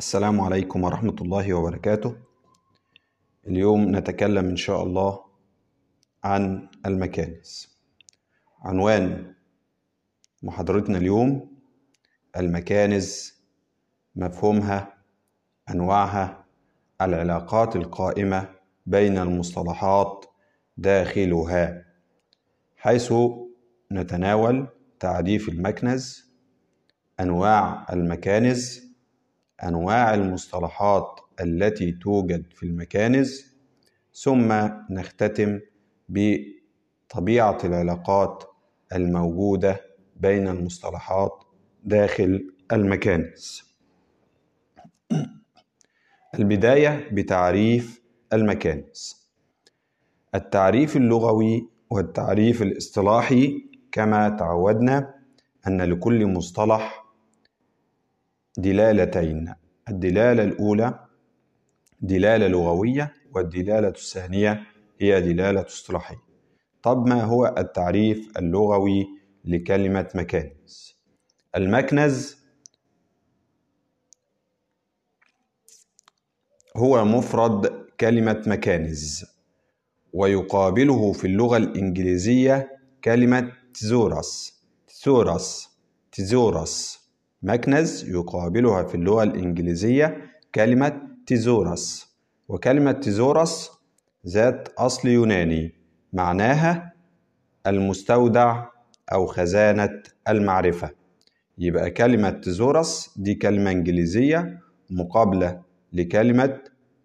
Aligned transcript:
السلام 0.00 0.40
عليكم 0.40 0.84
ورحمة 0.84 1.16
الله 1.20 1.54
وبركاته. 1.54 2.16
اليوم 3.46 3.96
نتكلم 3.96 4.48
إن 4.48 4.56
شاء 4.56 4.82
الله 4.82 5.24
عن 6.24 6.68
المكانس. 6.86 7.78
عنوان 8.60 9.34
محاضرتنا 10.42 10.98
اليوم 10.98 11.58
المكانز 12.36 13.34
مفهومها 14.16 14.94
أنواعها 15.70 16.44
العلاقات 17.00 17.76
القائمة 17.76 18.48
بين 18.86 19.18
المصطلحات 19.18 20.26
داخلها 20.76 21.84
حيث 22.76 23.12
نتناول 23.92 24.66
تعريف 25.00 25.48
المكنز 25.48 26.32
أنواع 27.20 27.86
المكانز 27.92 28.87
أنواع 29.64 30.14
المصطلحات 30.14 31.20
التي 31.40 31.92
توجد 31.92 32.52
في 32.52 32.62
المكانز 32.62 33.56
ثم 34.14 34.52
نختتم 34.90 35.60
بطبيعة 36.08 37.58
العلاقات 37.64 38.44
الموجودة 38.94 39.80
بين 40.16 40.48
المصطلحات 40.48 41.44
داخل 41.84 42.54
المكانز. 42.72 43.62
البداية 46.34 47.08
بتعريف 47.12 48.02
المكانز. 48.32 49.28
التعريف 50.34 50.96
اللغوي 50.96 51.68
والتعريف 51.90 52.62
الاصطلاحي 52.62 53.68
كما 53.92 54.28
تعودنا 54.28 55.14
أن 55.66 55.82
لكل 55.82 56.26
مصطلح 56.26 57.07
دلالتين 58.58 59.54
الدلالة 59.88 60.42
الأولى 60.44 61.06
دلالة 62.00 62.46
لغوية 62.48 63.14
والدلالة 63.34 63.88
الثانية 63.88 64.62
هي 65.00 65.20
دلالة 65.20 65.66
اصطلاحية. 65.66 66.22
طب 66.82 67.06
ما 67.06 67.22
هو 67.24 67.54
التعريف 67.58 68.38
اللغوي 68.38 69.06
لكلمة 69.44 70.08
مكانز 70.14 70.96
المكنز 71.56 72.36
هو 76.76 77.04
مفرد 77.04 77.66
كلمة 78.00 78.42
مكانز 78.46 79.24
ويقابله 80.12 81.12
في 81.12 81.26
اللغة 81.26 81.56
الإنجليزية 81.56 82.78
كلمة 83.04 83.52
thesaurus 83.74 84.62
thesaurus 84.88 85.68
thesaurus. 86.12 86.97
مكنز 87.42 88.08
يقابلها 88.10 88.82
في 88.82 88.94
اللغة 88.94 89.22
الإنجليزية 89.22 90.16
كلمة 90.54 91.02
thesaurus 91.26 92.08
وكلمة 92.48 92.92
thesaurus 92.92 93.70
ذات 94.26 94.68
أصل 94.78 95.08
يوناني 95.08 95.74
معناها 96.12 96.92
المستودع 97.66 98.64
أو 99.12 99.26
خزانة 99.26 100.02
المعرفة. 100.28 100.90
يبقى 101.58 101.90
كلمة 101.90 102.30
thesaurus 102.30 103.14
دي 103.18 103.34
كلمة 103.34 103.70
إنجليزية 103.70 104.60
مقابلة 104.90 105.62
لكلمة 105.92 106.58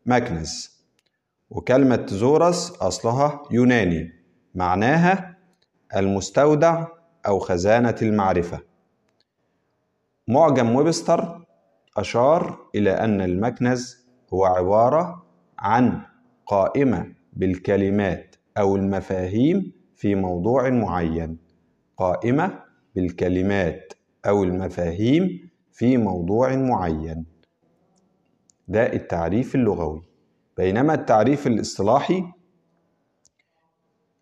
مكنز 0.05 0.73
وكلمة 1.49 1.95
تيزورس 1.95 2.71
أصلها 2.71 3.41
يوناني 3.51 4.11
معناها 4.55 5.37
المستودع 5.95 6.87
أو 7.27 7.39
خزانة 7.39 7.95
المعرفة. 8.01 8.59
معجم 10.27 10.75
ويبستر 10.75 11.45
أشار 11.97 12.69
إلى 12.75 12.91
أن 12.91 13.21
المكنز 13.21 14.07
هو 14.33 14.45
عبارة 14.45 15.25
عن 15.59 16.01
قائمة 16.45 17.13
بالكلمات 17.33 18.35
أو 18.57 18.75
المفاهيم 18.75 19.73
في 19.95 20.15
موضوع 20.15 20.69
معين. 20.69 21.37
قائمة 21.97 22.59
بالكلمات 22.95 23.93
أو 24.25 24.43
المفاهيم 24.43 25.49
في 25.71 25.97
موضوع 25.97 26.55
معين. 26.55 27.25
ده 28.67 28.93
التعريف 28.93 29.55
اللغوي. 29.55 30.01
بينما 30.57 30.93
التعريف 30.93 31.47
الإصطلاحي 31.47 32.23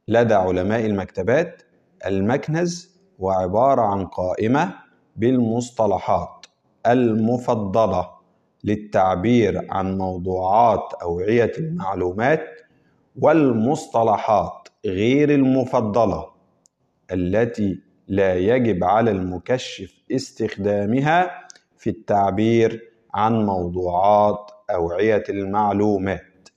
لدى 0.07 0.33
علماء 0.33 0.85
المكتبات 0.85 1.61
المكنز 2.05 3.01
هو 3.21 3.29
عبارة 3.29 3.81
عن 3.81 4.05
قائمة 4.05 4.73
بالمصطلحات 5.15 6.45
المفضلة 6.87 8.09
للتعبير 8.63 9.67
عن 9.69 9.97
موضوعات 9.97 10.93
أوعية 11.01 11.51
المعلومات 11.57 12.45
والمصطلحات 13.19 14.67
غير 14.85 15.29
المفضلة 15.35 16.25
التي 17.11 17.79
لا 18.07 18.35
يجب 18.35 18.83
على 18.83 19.11
المكشف 19.11 19.93
استخدامها 20.11 21.31
في 21.77 21.89
التعبير 21.89 22.91
عن 23.13 23.45
موضوعات 23.45 24.51
أوعية 24.69 25.23
المعلومات. 25.29 26.49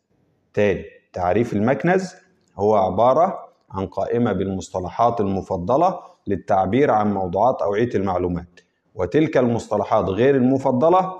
تاني 0.54 0.84
تعريف 1.12 1.52
المكنز 1.52 2.14
هو 2.56 2.76
عبارة 2.76 3.48
عن 3.70 3.86
قائمة 3.86 4.32
بالمصطلحات 4.32 5.20
المفضلة 5.20 6.00
للتعبير 6.26 6.90
عن 6.90 7.14
موضوعات 7.14 7.62
أوعية 7.62 7.90
المعلومات 7.94 8.60
وتلك 8.94 9.36
المصطلحات 9.36 10.04
غير 10.04 10.36
المفضلة 10.36 11.12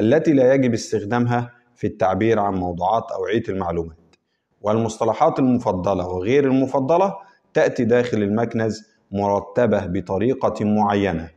التي 0.00 0.32
لا 0.32 0.54
يجب 0.54 0.72
استخدامها 0.72 1.50
في 1.74 1.86
التعبير 1.86 2.38
عن 2.38 2.54
موضوعات 2.54 3.10
أوعية 3.12 3.42
المعلومات. 3.48 3.96
والمصطلحات 4.60 5.38
المفضلة 5.38 6.08
وغير 6.08 6.44
المفضلة 6.44 7.16
تأتي 7.54 7.84
داخل 7.84 8.22
المكنز 8.22 8.82
مرتبة 9.12 9.86
بطريقة 9.86 10.64
معينة 10.64 11.30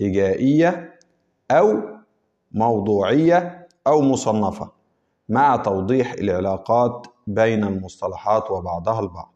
هجائية 0.00 0.94
أو 1.50 1.82
موضوعية 2.52 3.68
أو 3.86 4.00
مصنفة 4.02 4.70
مع 5.28 5.56
توضيح 5.56 6.12
العلاقات 6.12 7.06
بين 7.26 7.64
المصطلحات 7.64 8.50
وبعضها 8.50 9.00
البعض. 9.00 9.34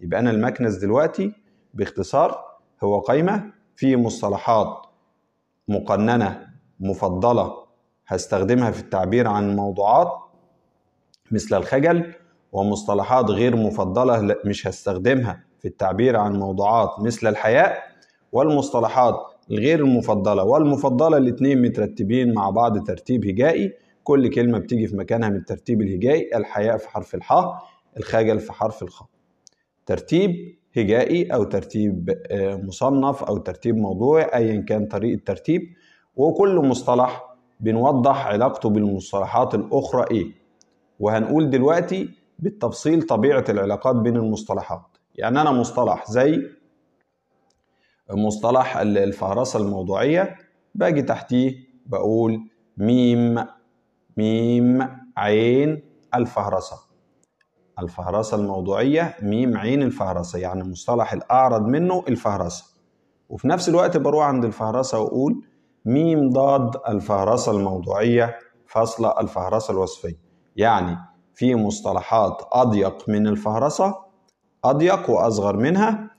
يبقى 0.00 0.20
أنا 0.20 0.30
المكنز 0.30 0.76
دلوقتي 0.76 1.32
باختصار 1.74 2.49
هو 2.82 2.98
قايمة 2.98 3.52
في 3.76 3.96
مصطلحات 3.96 4.86
مقننة 5.68 6.46
مفضلة 6.80 7.52
هستخدمها 8.06 8.70
في 8.70 8.80
التعبير 8.80 9.28
عن 9.28 9.56
موضوعات 9.56 10.12
مثل 11.30 11.56
الخجل 11.56 12.14
ومصطلحات 12.52 13.30
غير 13.30 13.56
مفضلة 13.56 14.36
مش 14.44 14.66
هستخدمها 14.66 15.44
في 15.58 15.68
التعبير 15.68 16.16
عن 16.16 16.32
موضوعات 16.38 16.90
مثل 17.00 17.26
الحياء 17.26 17.82
والمصطلحات 18.32 19.14
الغير 19.50 19.80
المفضلة. 19.80 20.44
والمفضلة 20.44 21.16
الاثنين 21.16 21.62
مترتبين 21.62 22.34
مع 22.34 22.50
بعض 22.50 22.86
ترتيب 22.86 23.26
هجائي. 23.26 23.72
كل 24.04 24.30
كلمة 24.30 24.58
بتيجي 24.58 24.86
في 24.86 24.96
مكانها 24.96 25.28
من 25.28 25.36
الترتيب 25.36 25.82
الهجائي 25.82 26.36
الحياء 26.36 26.76
في 26.76 26.88
حرف 26.88 27.14
الحاء 27.14 27.62
الخجل 27.96 28.40
في 28.40 28.52
حرف 28.52 28.82
الخاء. 28.82 29.08
ترتيب 29.86 30.56
هجائي 30.76 31.34
أو 31.34 31.44
ترتيب 31.44 32.18
آه، 32.30 32.56
مصنف 32.56 33.22
أو 33.24 33.38
ترتيب 33.38 33.76
موضوعي 33.76 34.24
ايا 34.24 34.60
كان 34.60 34.86
طريقة 34.86 35.20
ترتيب 35.26 35.62
وكل 36.16 36.54
مصطلح 36.56 37.36
بنوضح 37.60 38.26
علاقته 38.26 38.70
بالمصطلحات 38.70 39.54
الأخرى 39.54 40.04
إيه. 40.10 40.32
وهنقول 41.00 41.50
دلوقتي 41.50 42.08
بالتفصيل 42.38 43.02
طبيعة 43.02 43.44
العلاقات 43.48 43.96
بين 43.96 44.16
المصطلحات. 44.16 44.82
يعني 45.14 45.40
أنا 45.40 45.50
مصطلح 45.50 46.10
زي 46.10 46.42
مصطلح 48.10 48.76
الفهرسة 48.76 49.58
الموضوعية 49.58 50.36
باجي 50.74 51.02
تحتيه 51.02 51.54
بقول 51.86 52.40
ميم 52.76 53.44
ميم 54.16 54.88
عين 55.16 55.82
الفهرسة. 56.14 56.76
الفهرسة 57.82 58.36
الموضوعية 58.36 59.16
ميم 59.22 59.56
عين 59.56 59.82
الفهرسة 59.82 60.38
يعني 60.38 60.62
المصطلح 60.62 61.12
الأعرض 61.12 61.66
منه 61.66 62.04
الفهرسة 62.08 62.64
وفي 63.28 63.48
نفس 63.48 63.68
الوقت 63.68 63.96
بروح 63.96 64.26
عند 64.26 64.44
الفهرسة 64.44 64.98
وأقول 64.98 65.44
ميم 65.84 66.30
ضاد 66.30 66.70
الفهرسة 66.88 67.52
الموضوعية 67.52 68.38
فصل 68.66 69.06
الفهرسة 69.20 69.72
الوصفية. 69.72 70.18
يعني 70.56 70.96
في 71.34 71.54
مصطلحات 71.54 72.42
أضيق 72.52 73.08
من 73.08 73.26
الفهرسة 73.26 73.94
أضيق 74.64 75.10
وأصغر 75.10 75.56
منها 75.56 76.10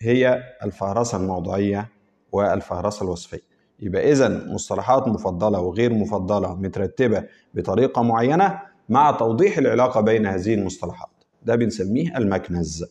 هي 0.00 0.42
الفهرسة 0.64 1.18
الموضوعية 1.18 1.88
والفهرسة 2.32 3.04
الوصفية. 3.04 3.50
يبقى 3.80 4.12
إذا 4.12 4.52
مصطلحات 4.54 5.08
مفضلة 5.08 5.60
وغير 5.60 5.94
مفضلة 5.94 6.54
مترتبة 6.54 7.24
بطريقة 7.54 8.02
معينة 8.02 8.60
مع 8.90 9.10
توضيح 9.10 9.58
العلاقة 9.58 10.00
بين 10.00 10.26
هذه 10.26 10.54
المصطلحات. 10.54 11.08
ده 11.42 11.56
بنسميه 11.56 12.16
المكنز. 12.16 12.84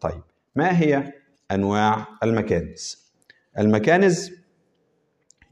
طيب 0.00 0.22
ما 0.56 0.78
هي 0.80 1.12
أنواع 1.50 2.06
المكانز؟ 2.22 3.12
المكانز 3.58 4.30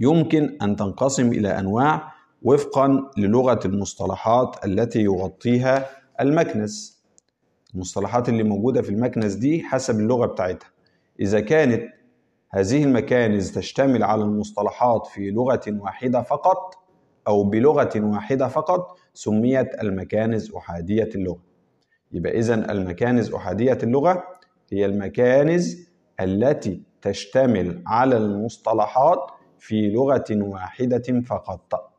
يمكن 0.00 0.58
أن 0.62 0.76
تنقسم 0.76 1.32
إلى 1.32 1.58
أنواع 1.58 2.12
وفقا 2.42 3.10
للغة 3.16 3.60
المصطلحات 3.64 4.64
التي 4.64 5.00
يغطيها 5.00 5.88
المكنز. 6.20 7.02
المصطلحات 7.74 8.28
اللي 8.28 8.42
موجودة 8.42 8.82
في 8.82 8.90
المكنز 8.90 9.34
دي 9.34 9.62
حسب 9.62 10.00
اللغة 10.00 10.26
بتاعتها. 10.26 10.70
إذا 11.20 11.40
كانت 11.40 11.82
هذه 12.50 12.84
المكانز 12.84 13.50
تشتمل 13.52 14.02
على 14.02 14.22
المصطلحات 14.22 15.06
في 15.06 15.30
لغة 15.30 15.62
واحدة 15.68 16.22
فقط 16.22 16.85
أو 17.28 17.44
بلغة 17.44 17.90
واحدة 17.96 18.48
فقط 18.48 18.98
سميت 19.14 19.82
المكانز 19.82 20.54
أحادية 20.54 21.10
اللغة. 21.14 21.42
يبقى 22.12 22.38
إذا 22.38 22.72
المكانز 22.72 23.34
أحادية 23.34 23.78
اللغة 23.82 24.24
هي 24.72 24.86
المكانز 24.86 25.88
التي 26.20 26.82
تشتمل 27.02 27.82
على 27.86 28.16
المصطلحات 28.16 29.30
في 29.58 29.90
لغة 29.90 30.24
واحدة 30.30 31.20
فقط. 31.20 31.92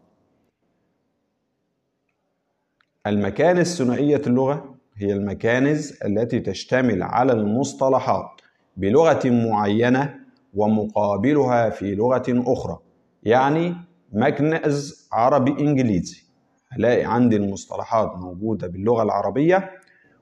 المكانز 3.08 3.78
ثنائية 3.78 4.22
اللغة 4.28 4.76
هي 4.96 5.14
المكانز 5.14 6.00
التي 6.06 6.40
تشتمل 6.40 7.04
على 7.04 7.32
المصطلحات 7.34 8.42
بلغة 8.78 9.20
معينة 9.26 10.16
ومقابلها 10.54 11.70
في 11.70 11.96
لغة 11.96 12.24
أخرى 12.30 12.80
يعني 13.24 13.76
مكنز 14.12 15.08
عربي 15.12 15.52
إنجليزي 15.52 16.24
هلاقي 16.70 17.04
عندي 17.04 17.36
المصطلحات 17.36 18.16
موجودة 18.16 18.68
باللغة 18.68 19.04
العربية 19.04 19.72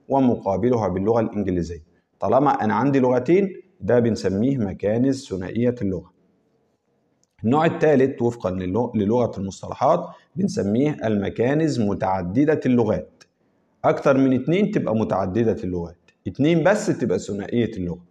ومقابلها 0.10 0.88
باللغة 0.88 1.20
الإنجليزية. 1.22 1.84
طالما 2.20 2.52
أنا 2.64 2.74
عندي 2.74 3.00
لغتين 3.00 3.62
ده 3.82 4.00
بنسميه 4.00 4.58
مكانز 4.58 5.28
ثنائية 5.30 5.76
اللغة. 5.82 6.14
النوع 7.44 7.66
الثالث 7.66 8.22
وفقا 8.22 8.52
للغة 8.96 9.32
المصطلحات 9.38 10.08
بنسميه 10.36 10.98
المكانز 11.04 11.80
متعددة 11.82 12.60
اللغات. 12.66 13.24
أكتر 13.86 14.18
من 14.18 14.34
اتنين 14.42 14.72
تبقى 14.72 14.96
متعددة 14.96 15.64
اللغات 15.64 15.98
اتنين 16.28 16.64
بس 16.64 16.86
تبقى 16.88 17.20
ثنائية 17.20 17.72
اللغة. 17.78 18.04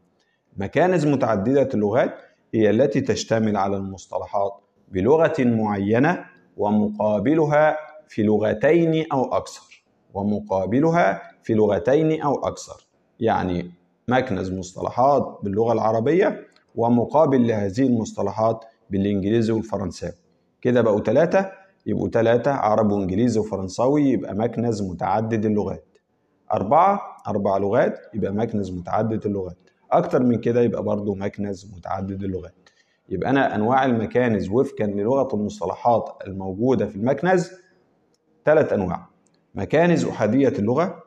مكانز 0.57 1.07
متعددة 1.07 1.69
اللغات 1.75 2.15
هي 2.55 2.71
التي 2.71 3.01
تشتمل 3.01 3.57
على 3.57 3.77
المصطلحات 3.77 4.64
بلغة 4.95 5.35
معينة 5.39 6.25
ومقابلها 6.57 7.77
في 8.09 8.23
لغتين 8.23 9.05
أو 9.13 9.25
أكثر. 9.25 9.85
ومقابلها 10.15 11.23
في 11.43 11.55
لغتين 11.55 12.23
أو 12.23 12.35
أكثر. 12.47 12.87
يعني 13.21 13.71
مكنز 14.09 14.53
مصطلحات 14.53 15.39
باللغة 15.43 15.73
العربية 15.73 16.47
ومقابل 16.77 17.47
لهذه 17.49 17.81
المصطلحات 17.83 18.65
بالإنجليزي 18.91 19.53
والفرنساوي. 19.53 20.13
كده 20.61 20.81
بقوا 20.81 21.01
ثلاثة 21.01 21.51
يبقوا 21.87 22.09
ثلاثة 22.09 22.51
عربي 22.53 22.95
وإنجليزي 22.95 23.41
وفرنساوي 23.41 24.03
يبقى 24.03 24.35
مكنز 24.35 24.83
متعدد 24.83 25.45
اللغات. 25.45 25.99
أربعة 26.53 27.01
أربع 27.29 27.57
لغات 27.57 27.99
يبقى 28.15 28.33
مكنز 28.33 28.71
متعدد 28.71 29.27
اللغات. 29.27 29.57
أكتر 29.93 30.23
من 30.23 30.41
كده 30.41 30.61
يبقى 30.61 30.83
برضه 30.83 31.15
مكنز 31.15 31.73
متعدد 31.77 32.23
اللغات. 32.23 32.64
يبقى 33.09 33.31
أنا 33.31 33.55
أنواع 33.55 33.85
المكانز 33.85 34.49
وفقا 34.49 34.85
للغة 34.87 35.35
المصطلحات 35.35 36.19
الموجودة 36.27 36.87
في 36.87 36.97
المكنز 36.97 37.51
ثلاث 38.45 38.73
أنواع. 38.73 39.07
مكانز 39.55 40.05
أحادية 40.05 40.49
اللغة 40.49 41.05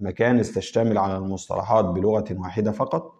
مكانز 0.00 0.52
تشتمل 0.54 0.98
على 0.98 1.16
المصطلحات 1.16 1.84
بلغة 1.84 2.24
واحدة 2.30 2.72
فقط. 2.72 3.12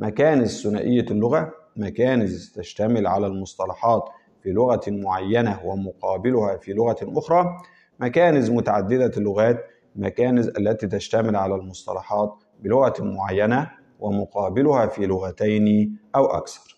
مكانز 0.00 0.62
ثنائية 0.62 1.06
اللغة 1.10 1.52
مكانز 1.76 2.52
تشتمل 2.52 3.06
على 3.06 3.26
المصطلحات 3.26 4.08
في 4.42 4.50
لغة 4.50 4.80
معينة 4.88 5.60
ومقابلها 5.64 6.56
في 6.56 6.72
لغة 6.72 6.96
أخرى. 7.02 7.56
مكانز 8.00 8.50
متعددة 8.50 9.12
اللغات 9.16 9.64
مكانز 9.96 10.48
التي 10.48 10.86
تشتمل 10.86 11.36
على 11.36 11.54
المصطلحات 11.54 12.34
بلغة 12.60 12.94
معينة 13.00 13.70
ومقابلها 14.00 14.86
في 14.86 15.06
لغتين 15.06 15.98
أو 16.16 16.26
أكثر. 16.26 16.77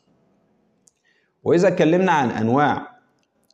وإذا 1.45 1.69
اتكلمنا 1.69 2.13
عن 2.13 2.31
أنواع 2.31 2.91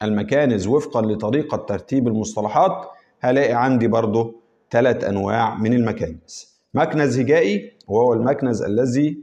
المكانز 0.03 0.67
وفقا 0.67 1.03
لطريقة 1.03 1.57
ترتيب 1.57 2.09
المصطلحات 2.09 2.89
هلاقي 3.21 3.53
عندي 3.53 3.89
برضه 3.89 4.35
ثلاث 4.71 5.05
أنواع 5.05 5.55
من 5.59 5.73
المكانز. 5.73 6.57
مكنز 6.75 7.19
هجائي 7.19 7.73
وهو 7.89 8.13
المكنز 8.13 8.63
الذي 8.63 9.19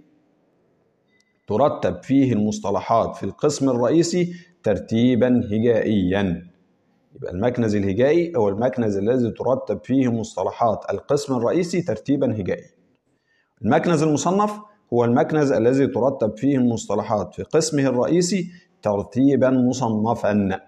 ترتب 1.48 2.04
فيه 2.04 2.34
المصطلحات 2.34 3.16
في 3.16 3.24
القسم 3.24 3.70
الرئيسي 3.70 4.34
ترتيبا 4.64 5.42
هجائيا. 5.52 6.48
يبقى 7.16 7.32
المكنز 7.32 7.76
الهجائي 7.76 8.34
هو 8.36 8.50
المكنز 8.50 8.98
الذي 8.98 9.32
ترتب 9.32 9.80
فيه 9.84 10.12
مصطلحات 10.12 10.86
القسم 10.90 11.38
الرئيسي 11.38 11.82
ترتيبا 11.82 12.32
هجائيا. 12.42 12.70
المكنز 13.62 14.04
المصنف 14.04 14.52
هو 14.94 15.06
المكنز 15.06 15.52
الذي 15.52 15.88
ترتب 15.88 16.38
فيه 16.38 16.58
المصطلحات. 16.58 17.34
في 17.36 17.44
قسمه 17.44 17.84
الرئيسي 17.84 18.52
ترتيبا 18.82 19.50
مصنفا. 19.50 20.60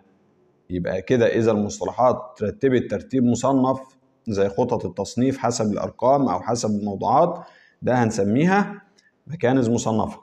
يبقى 0.69 1.01
كده 1.01 1.27
إذا 1.27 1.51
المصطلحات 1.51 2.15
ترتبت 2.37 2.91
ترتيب 2.91 3.23
مصنف 3.23 3.79
زي 4.27 4.49
خطط 4.49 4.85
التصنيف 4.85 5.37
حسب 5.37 5.71
الأرقام 5.73 6.27
أو 6.29 6.39
حسب 6.41 6.69
الموضوعات 6.69 7.39
ده 7.81 8.03
هنسميها 8.03 8.81
مكانز 9.27 9.69
مصنفة. 9.69 10.19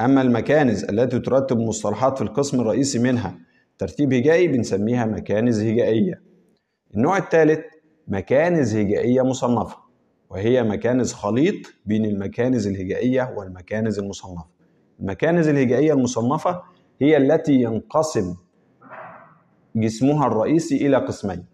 أما 0.00 0.22
المكانز 0.22 0.84
التي 0.84 1.18
ترتب 1.18 1.58
مصطلحات 1.58 2.18
في 2.18 2.24
القسم 2.24 2.60
الرئيسي 2.60 2.98
منها 2.98 3.38
ترتيب 3.78 4.12
هجائي 4.12 4.48
بنسميها 4.48 5.04
مكانز 5.06 5.60
هجائية. 5.62 6.22
النوع 6.96 7.18
الثالث 7.18 7.60
مكانز 8.08 8.76
هجائية 8.76 9.22
مصنفة. 9.22 9.89
وهي 10.30 10.62
مكانز 10.62 11.12
خليط 11.12 11.54
بين 11.86 12.04
المكانز 12.04 12.66
الهجائية 12.66 13.34
والمكانز 13.36 13.98
المصنفة. 13.98 14.44
المكانز 15.00 15.48
الهجائية 15.48 15.92
المصنفة 15.92 16.62
هي 17.00 17.16
التي 17.16 17.52
ينقسم 17.52 18.36
جسمها 19.76 20.26
الرئيسي 20.26 20.86
إلى 20.86 20.96
قسمين. 20.96 21.44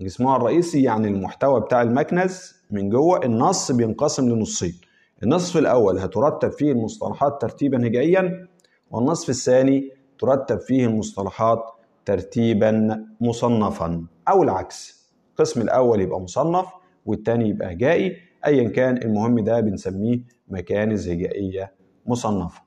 جسمها 0.00 0.36
الرئيسي 0.36 0.82
يعني 0.82 1.08
المحتوى 1.08 1.60
بتاع 1.60 1.82
المكنز 1.82 2.54
من 2.70 2.90
جوه 2.90 3.24
النص 3.24 3.72
بينقسم 3.72 4.28
لنصين. 4.28 4.74
النصف 5.22 5.56
الأول 5.56 5.98
هترتب 5.98 6.50
فيه 6.52 6.72
المصطلحات 6.72 7.40
ترتيبا 7.42 7.86
هجائيا 7.86 8.48
والنصف 8.90 9.28
الثاني 9.30 9.90
ترتب 10.18 10.58
فيه 10.60 10.86
المصطلحات 10.86 11.58
ترتيبا 12.04 13.04
مصنفا 13.20 14.06
أو 14.28 14.42
العكس. 14.42 15.04
القسم 15.30 15.60
الأول 15.62 16.00
يبقى 16.00 16.20
مصنف 16.20 16.66
والتاني 17.06 17.48
يبقى 17.48 17.72
هجائي 17.72 18.16
أيا 18.46 18.68
كان 18.68 18.96
المهم 18.96 19.44
ده 19.44 19.60
بنسميه 19.60 20.20
مكانز 20.48 21.08
هجائية 21.08 21.74
مصنفة. 22.06 22.62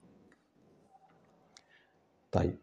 طيب 2.31 2.57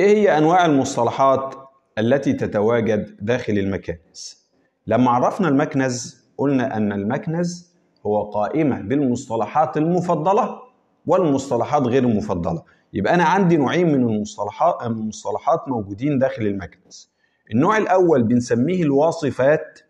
إيه 0.00 0.16
هي 0.16 0.38
أنواع 0.38 0.66
المصطلحات 0.66 1.54
التي 1.98 2.32
تتواجد 2.32 3.16
داخل 3.20 3.52
المكانز 3.58 4.48
لما 4.86 5.10
عرفنا 5.10 5.48
المكنز 5.48 6.24
قلنا 6.38 6.76
أن 6.76 6.92
المكنز 6.92 7.74
هو 8.06 8.30
قائمة 8.30 8.80
بالمصطلحات 8.80 9.76
المفضلة 9.76 10.60
والمصطلحات 11.06 11.82
غير 11.82 12.04
المفضلة 12.04 12.62
يبقى 12.92 13.14
أنا 13.14 13.24
عندي 13.24 13.56
نوعين 13.56 13.86
من 13.88 13.94
المصطلحات 14.14 14.82
المصطلحات 14.82 15.68
موجودين 15.68 16.18
داخل 16.18 16.42
المكنز. 16.46 17.10
النوع 17.52 17.76
الأول 17.78 18.22
بنسميه 18.22 18.82
الواصفات 18.82 19.80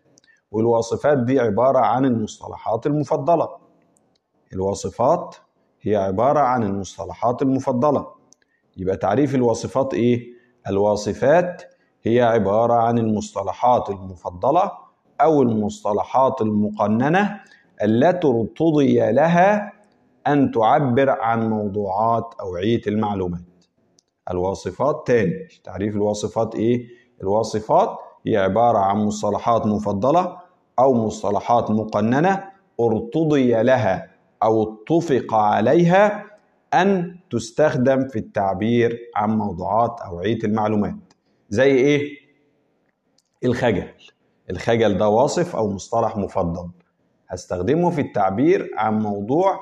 والواصفات 0.51 1.17
دي 1.17 1.39
عبارة 1.39 1.79
عن 1.79 2.05
المصطلحات 2.05 2.87
المفضلة 2.87 3.49
الواصفات 4.53 5.35
هي 5.81 5.95
عبارة 5.95 6.39
عن 6.39 6.63
المصطلحات 6.63 7.41
المفضلة 7.41 8.07
يبقى 8.77 8.97
تعريف 8.97 9.35
الواصفات 9.35 9.93
إيه؟ 9.93 10.27
الواصفات 10.67 11.63
هي 12.03 12.21
عبارة 12.21 12.73
عن 12.73 12.97
المصطلحات 12.97 13.89
المفضلة 13.89 14.71
أو 15.21 15.41
المصطلحات 15.41 16.41
المقننة 16.41 17.39
التي 17.83 18.27
ارتضي 18.27 19.11
لها 19.11 19.73
أن 20.27 20.51
تعبر 20.51 21.09
عن 21.09 21.49
موضوعات 21.49 22.33
أوعية 22.41 22.81
المعلومات 22.87 23.41
الواصفات 24.31 25.03
تاني 25.07 25.47
تعريف 25.63 25.95
الواصفات 25.95 26.55
إيه؟ 26.55 26.87
الواصفات 27.21 27.97
هي 28.27 28.37
عبارة 28.37 28.77
عن 28.77 28.97
مصطلحات 29.05 29.65
مفضلة 29.65 30.37
أو 30.79 30.93
مصطلحات 30.93 31.71
مقننة 31.71 32.43
ارتضي 32.79 33.63
لها 33.63 34.11
أو 34.43 34.63
اتفق 34.63 35.33
عليها 35.33 36.25
أن 36.73 37.19
تستخدم 37.29 38.07
في 38.07 38.19
التعبير 38.19 38.99
عن 39.15 39.37
موضوعات 39.37 39.99
أوعية 40.05 40.37
المعلومات. 40.43 41.13
زي 41.49 41.71
إيه؟ 41.71 42.01
الخجل. 43.45 43.87
الخجل 44.49 44.97
ده 44.97 45.09
واصف 45.09 45.55
أو 45.55 45.69
مصطلح 45.71 46.17
مفضل. 46.17 46.69
هستخدمه 47.29 47.89
في 47.89 48.01
التعبير 48.01 48.69
عن 48.77 48.99
موضوع 48.99 49.59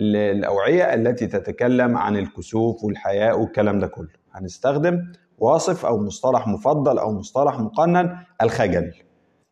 الأوعية 0.00 0.94
التي 0.94 1.26
تتكلم 1.26 1.96
عن 1.96 2.16
الكسوف 2.16 2.84
والحياء 2.84 3.40
والكلام 3.40 3.78
ده 3.78 3.86
كله. 3.86 4.08
هنستخدم 4.32 5.12
واصف 5.38 5.86
أو 5.86 5.98
مصطلح 5.98 6.48
مفضل 6.48 6.98
أو 6.98 7.12
مصطلح 7.12 7.60
مقنن 7.60 8.16
الخجل. 8.42 8.92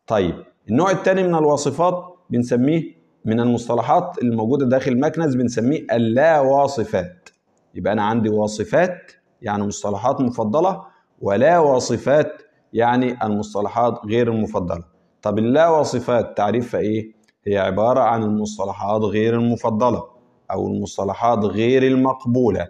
طيب 0.07 0.35
النوع 0.69 0.91
الثاني 0.91 1.23
من 1.23 1.35
الواصفات 1.35 2.15
بنسميه 2.29 2.97
من 3.25 3.39
المصطلحات 3.39 4.17
الموجودة 4.21 4.65
داخل 4.65 4.91
المكنز 4.91 5.35
بنسميه 5.35 5.85
اللا 5.91 6.39
واصفات 6.39 7.29
يبقى 7.75 7.93
أنا 7.93 8.03
عندي 8.03 8.29
واصفات 8.29 9.11
يعني 9.41 9.63
مصطلحات 9.63 10.21
مفضلة 10.21 10.81
ولا 11.21 11.59
واصفات 11.59 12.41
يعني 12.73 13.23
المصطلحات 13.25 13.99
غير 14.05 14.31
المفضلة. 14.31 14.83
طب 15.21 15.39
اللا 15.39 15.69
واصفات 15.69 16.37
تعريفها 16.37 16.79
إيه؟ 16.79 17.11
هي 17.45 17.57
عبارة 17.57 17.99
عن 17.99 18.23
المصطلحات 18.23 19.01
غير 19.01 19.33
المفضلة 19.35 20.03
أو 20.51 20.67
المصطلحات 20.67 21.39
غير 21.39 21.83
المقبولة 21.83 22.67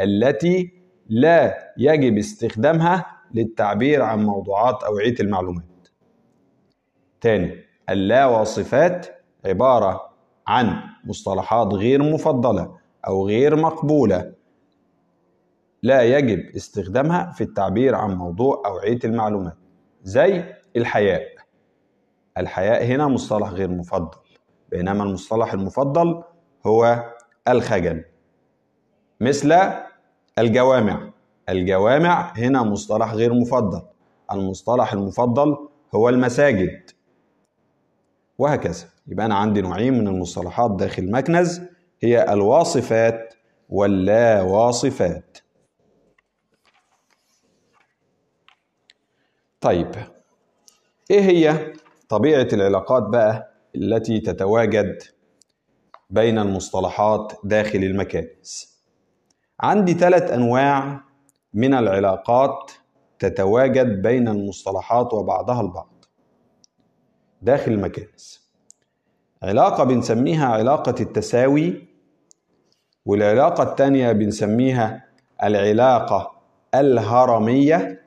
التي 0.00 0.70
لا 1.08 1.54
يجب 1.78 2.18
استخدامها 2.18 3.06
للتعبير 3.34 4.02
عن 4.02 4.24
موضوعات 4.24 4.82
أوعية 4.82 5.14
المعلومات. 5.20 5.64
تاني. 7.20 7.64
اللا 7.90 8.26
واصفات 8.26 9.06
عبارة 9.44 10.10
عن 10.46 10.80
مصطلحات 11.04 11.74
غير 11.74 12.02
مفضلة 12.02 12.76
أو 13.06 13.26
غير 13.26 13.56
مقبولة. 13.56 14.32
لا 15.82 16.02
يجب 16.02 16.38
استخدامها 16.56 17.32
في 17.32 17.40
التعبير 17.44 17.94
عن 17.94 18.14
موضوع 18.14 18.62
أوعية 18.66 18.98
المعلومات 19.04 19.56
زي 20.02 20.44
الحياء. 20.76 21.22
الحياء 22.38 22.84
هنا 22.84 23.08
مصطلح 23.08 23.48
غير 23.48 23.70
مفضل 23.70 24.18
بينما 24.70 25.04
المصطلح 25.04 25.52
المفضل 25.52 26.22
هو 26.66 27.04
الخجل. 27.48 28.04
مثل 29.20 29.58
الجوامع. 30.38 31.10
الجوامع 31.48 32.32
هنا 32.36 32.62
مصطلح 32.62 33.14
غير 33.14 33.34
مفضل 33.34 33.82
المصطلح 34.32 34.92
المفضل 34.92 35.68
هو 35.94 36.08
المساجد. 36.08 36.90
وهكذا. 38.38 38.86
يبقى 39.06 39.26
أنا 39.26 39.34
عندي 39.34 39.60
نوعين 39.60 39.98
من 39.98 40.08
المصطلحات 40.08 40.70
داخل 40.70 41.02
المكنز 41.02 41.60
هي 42.02 42.32
الواصفات 42.32 43.34
واللا 43.68 44.42
واصفات 44.42 45.38
طيب 49.60 49.90
إيه 51.10 51.20
هي 51.20 51.72
طبيعة 52.08 52.48
العلاقات 52.52 53.02
بقى 53.02 53.54
التي 53.76 54.20
تتواجد 54.20 55.02
بين 56.10 56.38
المصطلحات 56.38 57.32
داخل 57.44 57.78
المكانس 57.78 58.78
عندي 59.60 59.94
ثلاث 59.94 60.30
أنواع 60.32 61.00
من 61.54 61.74
العلاقات 61.74 62.70
تتواجد 63.18 64.02
بين 64.02 64.28
المصطلحات 64.28 65.14
وبعضها 65.14 65.60
البعض. 65.60 65.97
داخل 67.42 67.72
المكانس. 67.72 68.48
علاقة 69.42 69.84
بنسميها 69.84 70.46
علاقة 70.46 70.94
التساوي 71.00 71.88
والعلاقة 73.06 73.62
الثانية 73.62 74.12
بنسميها 74.12 75.04
العلاقة 75.42 76.32
الهرمية. 76.74 78.02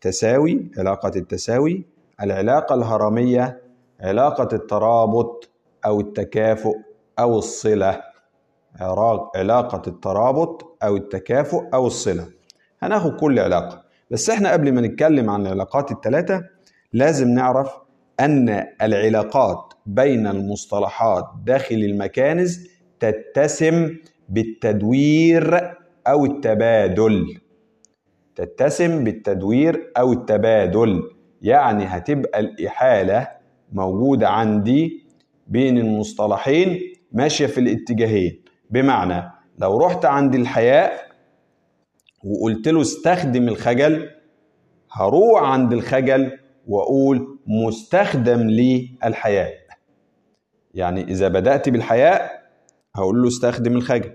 تساوي 0.00 0.70
علاقة 0.78 1.12
التساوي 1.16 1.84
العلاقة 2.22 2.74
الهرمية 2.74 3.62
علاقة 4.00 4.48
الترابط 4.56 5.48
أو 5.86 6.00
التكافؤ 6.00 6.74
أو 7.18 7.38
الصلة. 7.38 8.00
علاقة 9.36 9.82
الترابط 9.86 10.76
أو 10.82 10.96
التكافؤ 10.96 11.64
أو 11.74 11.86
الصلة. 11.86 12.28
هناخد 12.82 13.16
كل 13.16 13.38
علاقة. 13.38 13.84
بس 14.10 14.30
إحنا 14.30 14.52
قبل 14.52 14.72
ما 14.72 14.80
نتكلم 14.80 15.30
عن 15.30 15.46
العلاقات 15.46 15.90
الثلاثة 15.90 16.44
لازم 16.92 17.28
نعرف 17.28 17.83
أن 18.20 18.66
العلاقات 18.82 19.74
بين 19.86 20.26
المصطلحات 20.26 21.24
داخل 21.44 21.74
المكانز 21.74 22.68
تتسم 23.00 23.96
بالتدوير 24.28 25.74
أو 26.06 26.24
التبادل. 26.24 27.38
تتسم 28.36 29.04
بالتدوير 29.04 29.92
أو 29.98 30.12
التبادل. 30.12 31.02
يعني 31.42 31.84
هتبقى 31.84 32.40
الإحالة 32.40 33.28
موجودة 33.72 34.28
عندي 34.28 35.04
بين 35.46 35.78
المصطلحين 35.78 36.78
ماشية 37.12 37.46
في 37.46 37.60
الاتجاهين. 37.60 38.42
بمعنى 38.70 39.30
لو 39.58 39.78
رحت 39.78 40.04
عند 40.04 40.34
الحياء 40.34 40.92
وقلت 42.24 42.68
له 42.68 42.80
استخدم 42.80 43.48
الخجل 43.48 44.10
هروح 44.92 45.42
عند 45.42 45.72
الخجل 45.72 46.38
وأقول 46.66 47.33
مستخدم 47.46 48.40
للحياء 48.40 49.54
يعني 50.74 51.02
إذا 51.04 51.28
بدأت 51.28 51.68
بالحياء 51.68 52.30
هقول 52.96 53.22
له 53.22 53.28
استخدم 53.28 53.76
الخجل. 53.76 54.12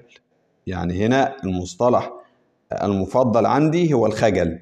يعني 0.67 1.05
هنا 1.05 1.35
المصطلح 1.43 2.11
المفضل 2.83 3.45
عندي 3.45 3.93
هو 3.93 4.05
الخجل. 4.05 4.59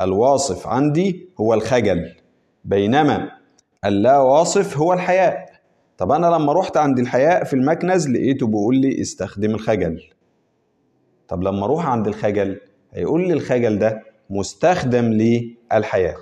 الواصف 0.00 0.66
عندي 0.66 1.28
هو 1.40 1.54
الخجل. 1.54 2.12
بينما 2.64 3.30
اللا 3.84 4.18
واصف 4.18 4.78
هو 4.78 4.92
الحياء 4.92 5.48
طب 5.98 6.12
أنا 6.12 6.26
لما 6.26 6.52
رحت 6.52 6.76
عند 6.76 6.98
الحياء 6.98 7.44
في 7.44 7.54
المكنز 7.54 8.08
لقيته 8.08 8.46
بيقول 8.46 8.76
لي 8.76 9.00
استخدم 9.00 9.50
الخجل. 9.54 10.02
طب 11.28 11.42
لما 11.42 11.64
أروح 11.64 11.86
عند 11.86 12.06
الخجل 12.08 12.60
هيقول 12.92 13.28
لي 13.28 13.32
الخجل 13.32 13.78
ده 13.78 14.02
مستخدم 14.30 15.04
للحياء 15.04 16.16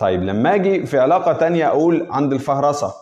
طيب 0.00 0.22
لما 0.22 0.54
أجي 0.54 0.86
في 0.86 0.98
علاقة 0.98 1.32
تانية 1.32 1.68
أقول 1.68 2.06
عند 2.10 2.32
الفهرسة 2.32 2.94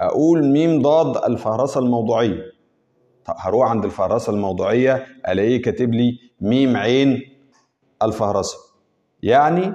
أقول 0.00 0.44
ميم 0.44 0.82
ضاد 0.82 1.24
الفهرسة 1.30 1.80
الموضوعية. 1.80 2.42
هروح 3.28 3.70
عند 3.70 3.84
الفهرسة 3.84 4.32
الموضوعية 4.32 5.06
ألاقيه 5.28 5.62
كاتب 5.62 5.94
لي 5.94 6.18
ميم 6.40 6.76
عين 6.76 7.20
الفهرسة. 8.02 8.58
يعني 9.22 9.74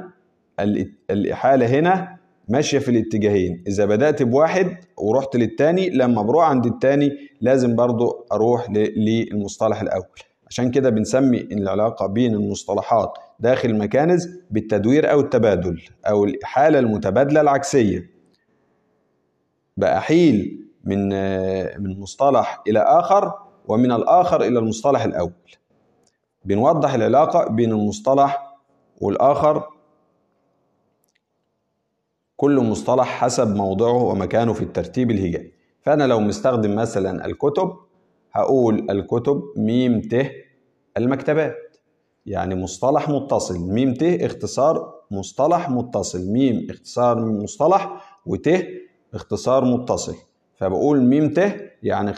الإحالة 1.09 1.65
هنا 1.65 2.17
ماشية 2.49 2.79
في 2.79 2.91
الاتجاهين. 2.91 3.63
إذا 3.67 3.85
بدأت 3.85 4.23
بواحد 4.23 4.77
ورحت 4.97 5.35
للتاني 5.35 5.89
لما 5.89 6.21
بروح 6.21 6.49
عند 6.49 6.65
التاني 6.65 7.11
لازم 7.41 7.75
برضو 7.75 8.25
أروح 8.31 8.69
للمصطلح 8.69 9.81
الأول. 9.81 10.19
عشان 10.49 10.71
كده 10.71 10.89
بنسمي 10.89 11.37
العلاقة 11.37 12.07
بين 12.07 12.33
المصطلحات 12.33 13.13
داخل 13.43 13.69
المكانز 13.69 14.27
بالتدوير 14.51 15.11
أو 15.11 15.19
التبادل 15.19 15.81
أو 16.05 16.23
الإحالة 16.25 16.79
المتبادلة 16.79 17.41
العكسية. 17.41 18.09
بأحيل 19.77 20.65
من 20.83 21.09
من 21.83 21.99
مصطلح 21.99 22.63
إلى 22.67 22.79
آخر 22.79 23.33
ومن 23.67 23.91
الآخر 23.91 24.41
إلى 24.41 24.59
المصطلح 24.59 25.03
الأول. 25.03 25.31
بنوضح 26.45 26.93
العلاقة 26.93 27.49
بين 27.49 27.71
المصطلح 27.71 28.57
والآخر. 29.01 29.67
كل 32.35 32.59
مصطلح 32.59 33.07
حسب 33.07 33.55
موضعه 33.55 34.03
ومكانه 34.03 34.53
في 34.53 34.61
الترتيب 34.61 35.11
الهجائي. 35.11 35.51
فأنا 35.81 36.07
لو 36.07 36.19
مستخدم 36.19 36.75
مثلا 36.75 37.25
الكتب 37.25 37.73
هقول 38.31 38.91
الكتب 38.91 39.43
ميم 39.57 40.01
ت 40.01 40.31
المكتبات. 40.97 41.62
يعني 42.25 42.55
مصطلح 42.55 43.09
متصل 43.09 43.59
ميم 43.59 43.93
ت 43.93 44.03
اختصار 44.03 44.93
مصطلح 45.11 45.69
متصل 45.69 46.31
ميم 46.31 46.67
اختصار 46.69 47.25
مصطلح 47.25 48.01
وت 48.25 48.49
اختصار 49.13 49.65
متصل. 49.65 50.15
فبقول 50.55 51.01
ميم 51.01 51.33
ت 51.33 51.55
يعني 51.83 52.13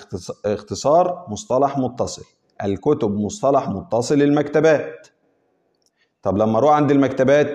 اختصار 0.46 1.26
مصطلح 1.30 1.78
متصل. 1.78 2.24
الكتب 2.64 3.16
مصطلح 3.16 3.70
متصل 3.70 4.22
المكتبات 4.22 5.08
طب 6.22 6.38
لما 6.38 6.58
أروح 6.58 6.74
عند 6.76 6.92
المكتبات 6.92 7.48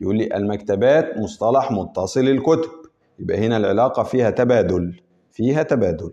يقول 0.00 0.16
لي 0.16 0.36
المكتبات 0.36 1.18
مصطلح 1.18 1.72
متصل 1.72 2.20
الكتب 2.20 2.70
يبقى 3.18 3.38
هنا 3.38 3.56
العلاقة 3.56 4.02
فيها 4.02 4.30
تبادل 4.30 5.00
فيها 5.32 5.62
تبادل. 5.62 6.12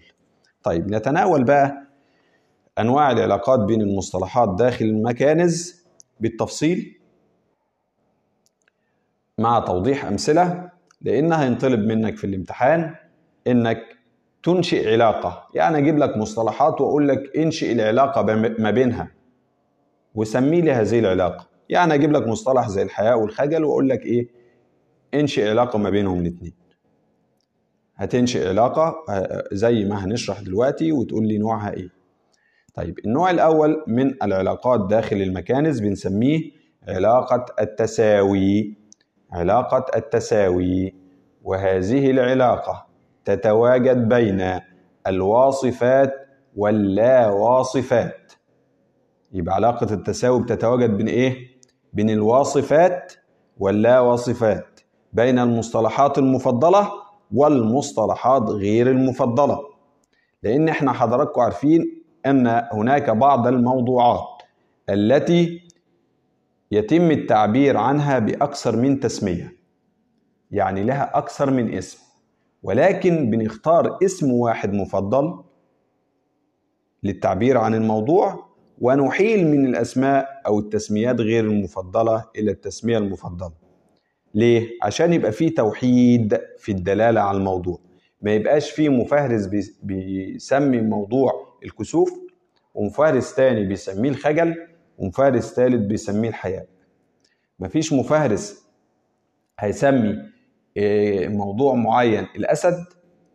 طيب 0.63 0.91
نتناول 0.91 1.43
بقى 1.43 1.87
أنواع 2.79 3.11
العلاقات 3.11 3.59
بين 3.59 3.81
المصطلحات 3.81 4.49
داخل 4.59 4.85
المكانز. 4.85 5.84
بالتفصيل 6.19 6.99
مع 9.37 9.59
توضيح 9.59 10.05
أمثلة 10.05 10.69
لأنها 11.01 11.43
هينطلب 11.43 11.79
منك 11.79 12.17
في 12.17 12.23
الامتحان 12.23 12.95
إنك 13.47 13.81
تنشئ 14.43 14.91
علاقة. 14.91 15.47
يعني 15.55 15.77
أجيب 15.77 15.97
لك 15.97 16.17
مصطلحات 16.17 16.81
وأقول 16.81 17.07
لك 17.07 17.37
انشئ 17.37 17.71
العلاقة 17.71 18.21
ما 18.59 18.71
بينها 18.71 19.11
وسمي 20.15 20.61
لي 20.61 20.71
هذه 20.71 20.99
العلاقة. 20.99 21.47
يعني 21.69 21.93
أجيب 21.93 22.11
لك 22.11 22.27
مصطلح 22.27 22.67
زي 22.67 22.81
الحياء 22.81 23.19
والخجل 23.19 23.63
وأقول 23.63 23.89
لك 23.89 24.05
إيه؟ 24.05 24.29
انشئ 25.13 25.49
علاقة 25.49 25.79
ما 25.79 25.89
بينهم 25.89 26.19
الاتنين. 26.21 26.53
هتنشئ 27.95 28.47
علاقة 28.49 28.95
زي 29.51 29.85
ما 29.85 30.05
هنشرح 30.05 30.41
دلوقتي 30.41 30.91
وتقول 30.91 31.27
لي 31.27 31.37
نوعها 31.37 31.73
إيه. 31.73 31.89
طيب 32.75 32.99
النوع 33.05 33.29
الأول 33.31 33.83
من 33.87 34.23
العلاقات 34.23 34.87
داخل 34.89 35.15
المكانز 35.15 35.79
بنسميه 35.79 36.51
علاقة 36.87 37.45
التساوي. 37.61 38.77
علاقة 39.31 39.85
التساوي. 39.97 40.95
وهذه 41.43 42.11
العلاقة 42.11 42.85
تتواجد 43.25 44.09
بين 44.09 44.59
الواصفات 45.07 46.13
واللا 46.55 47.27
واصفات 47.29 48.31
يبقى 49.33 49.55
علاقة 49.55 49.93
التساوي 49.93 50.43
بتتواجد 50.43 50.89
بين 50.97 51.07
إيه؟ 51.07 51.35
بين 51.93 52.09
الواصفات 52.09 53.13
واللا 53.57 53.99
واصفات 53.99 54.79
بين 55.13 55.39
المصطلحات 55.39 56.17
المفضلة 56.17 56.91
والمصطلحات 57.33 58.41
غير 58.41 58.89
المفضلة. 58.91 59.59
لأن 60.43 60.69
إحنا 60.69 60.91
حضراتكم 60.91 61.41
عارفين 61.41 62.04
أن 62.25 62.67
هناك 62.71 63.09
بعض 63.09 63.47
الموضوعات 63.47 64.41
التي 64.89 65.61
يتم 66.71 67.11
التعبير 67.11 67.77
عنها 67.77 68.19
بأكثر 68.19 68.75
من 68.77 68.99
تسمية 68.99 69.55
يعني 70.51 70.83
لها 70.83 71.17
أكثر 71.17 71.51
من 71.51 71.73
اسم 71.73 71.99
ولكن 72.63 73.29
بنختار 73.29 73.97
اسم 74.03 74.31
واحد 74.31 74.73
مفضل 74.73 75.43
للتعبير 77.03 77.57
عن 77.57 77.75
الموضوع 77.75 78.45
ونحيل 78.81 79.47
من 79.47 79.65
الأسماء 79.65 80.41
أو 80.47 80.59
التسميات 80.59 81.21
غير 81.21 81.43
المفضلة 81.43 82.25
إلى 82.35 82.51
التسمية 82.51 82.97
المفضلة 82.97 83.53
ليه؟ 84.33 84.69
عشان 84.83 85.13
يبقى 85.13 85.31
فيه 85.31 85.55
توحيد 85.55 86.37
في 86.57 86.71
الدلالة 86.71 87.21
على 87.21 87.37
الموضوع 87.37 87.79
ما 88.21 88.31
يبقاش 88.31 88.71
فيه 88.71 88.89
مفهرس 88.89 89.49
بيسمي 89.83 90.81
موضوع 90.81 91.31
الكسوف 91.65 92.19
ومفهرس 92.73 93.35
تاني 93.35 93.65
بيسميه 93.65 94.09
الخجل 94.09 94.55
ومفهرس 94.97 95.53
ثالث 95.53 95.85
بيسميه 95.85 96.29
الحياء. 96.29 96.65
مفيش 97.59 97.93
مفهرس 97.93 98.65
هيسمي 99.59 100.17
آه، 100.77 101.27
موضوع 101.27 101.73
معين 101.73 102.27
الأسد 102.35 102.85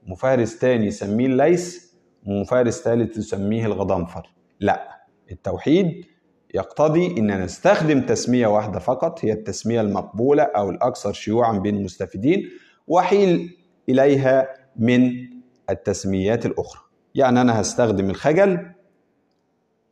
مفهرس 0.07 0.59
تاني 0.59 0.87
يسميه 0.87 1.27
الليث 1.27 1.91
ومفهرس 2.27 2.83
ثالث 2.83 3.17
يسميه 3.19 3.67
الغضنفر. 3.67 4.31
لا 4.61 5.01
التوحيد 5.33 6.05
يقتضي 6.55 7.07
أن 7.19 7.41
نستخدم 7.45 8.01
تسمية 8.01 8.47
واحدة 8.47 8.79
فقط 8.79 9.25
هي 9.25 9.33
التسمية 9.33 9.81
المقبولة 9.81 10.43
أو 10.43 10.71
الأكثر 10.71 11.13
شيوعا 11.13 11.59
بين 11.59 11.77
المستفيدين 11.77 12.51
وحيل 12.89 13.57
إليها 13.89 14.49
من 14.77 15.13
التسميات 15.71 16.47
الأخرى. 16.47 16.81
يعني 17.14 17.40
أنا 17.40 17.61
هستخدم 17.61 18.11
الخجل؟ 18.11 18.73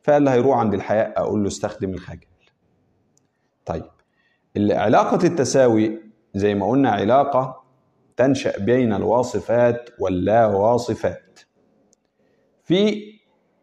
فاللي 0.01 0.29
هيروح 0.29 0.57
عند 0.57 0.73
الحياء 0.73 1.19
أقول 1.21 1.41
له 1.41 1.47
استخدم 1.47 1.93
الخجل. 1.93 2.27
طيب 3.65 3.91
علاقة 4.57 5.27
التساوي 5.27 6.01
زي 6.35 6.55
ما 6.55 6.69
قلنا 6.69 6.89
علاقة 6.91 7.63
تنشأ 8.17 8.59
بين 8.59 8.93
الواصفات 8.93 9.89
واللا 9.99 10.45
واصفات 10.45 11.39
في 12.63 13.03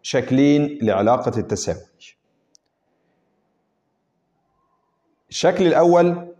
شكلين 0.03 0.79
لعلاقة 0.83 1.39
التساوي. 1.39 1.81
الشكل 5.31 5.67
الأول 5.67 6.35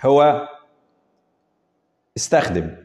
هو 0.00 0.48
استخدم. 2.16 2.76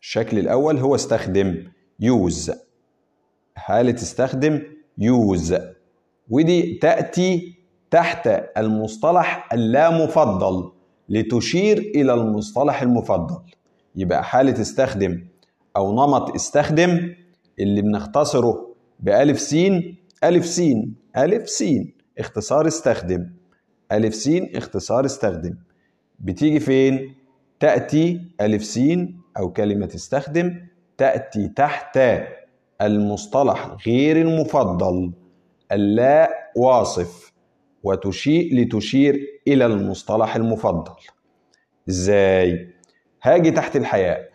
الشكل 0.00 0.38
الأول 0.38 0.78
هو 0.78 0.94
استخدم. 0.94 1.72
use. 2.00 2.52
حالة 3.56 3.94
استخدم 3.94 4.62
use؟ 4.98 5.54
ودي 6.30 6.74
تأتي 6.82 7.54
تحت 7.90 8.26
المصطلح 8.58 9.52
اللامفضل 9.52 10.72
لتشير 11.08 11.78
إلى 11.78 12.14
المصطلح 12.14 12.82
المفضل. 12.82 13.38
يبقى 13.96 14.24
حالة 14.24 14.60
استخدم 14.60 15.24
أو 15.76 15.92
نمط 15.92 16.34
استخدم 16.34 17.14
اللي 17.60 17.82
بنختصره 17.82 18.74
بألف 19.00 19.40
سين 19.40 19.96
ألف 20.24 20.46
سين 20.46 20.94
ألف 21.16 21.48
سين. 21.50 21.94
اختصار 22.18 22.66
استخدم. 22.66 23.30
ألف 23.92 24.14
سين 24.14 24.56
اختصار 24.56 25.04
استخدم. 25.04 25.54
بتيجي 26.18 26.60
فين؟ 26.60 27.14
تأتي 27.60 28.20
ألف 28.40 28.64
سين 28.64 29.20
أو 29.38 29.52
كلمة 29.52 29.90
استخدم 29.94 30.60
تأتي 30.98 31.48
تحت 31.48 31.98
المصطلح 32.82 33.76
غير 33.86 34.16
المفضل 34.20 35.12
اللا 35.72 36.30
واصف 36.56 37.32
وتشير 37.82 38.54
لتشير 38.54 39.20
إلى 39.48 39.66
المصطلح 39.66 40.36
المفضل. 40.36 40.92
إزاي؟ 41.88 42.68
هاجي 43.22 43.50
تحت 43.50 43.76
الحياء. 43.76 44.30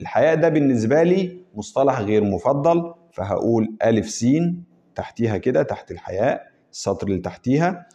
الحياء 0.00 0.34
ده 0.34 0.48
بالنسبة 0.48 1.02
لي 1.02 1.42
مصطلح 1.54 2.00
غير 2.00 2.24
مفضل 2.24 2.94
فهقول 3.12 3.74
ألف 3.84 4.10
سين 4.10 4.64
تحتيها 4.94 5.36
كده 5.38 5.62
تحت 5.62 5.90
الحياء 5.90 6.46
السطر 6.72 7.06
اللي 7.06 7.18
تحتيها 7.20 7.86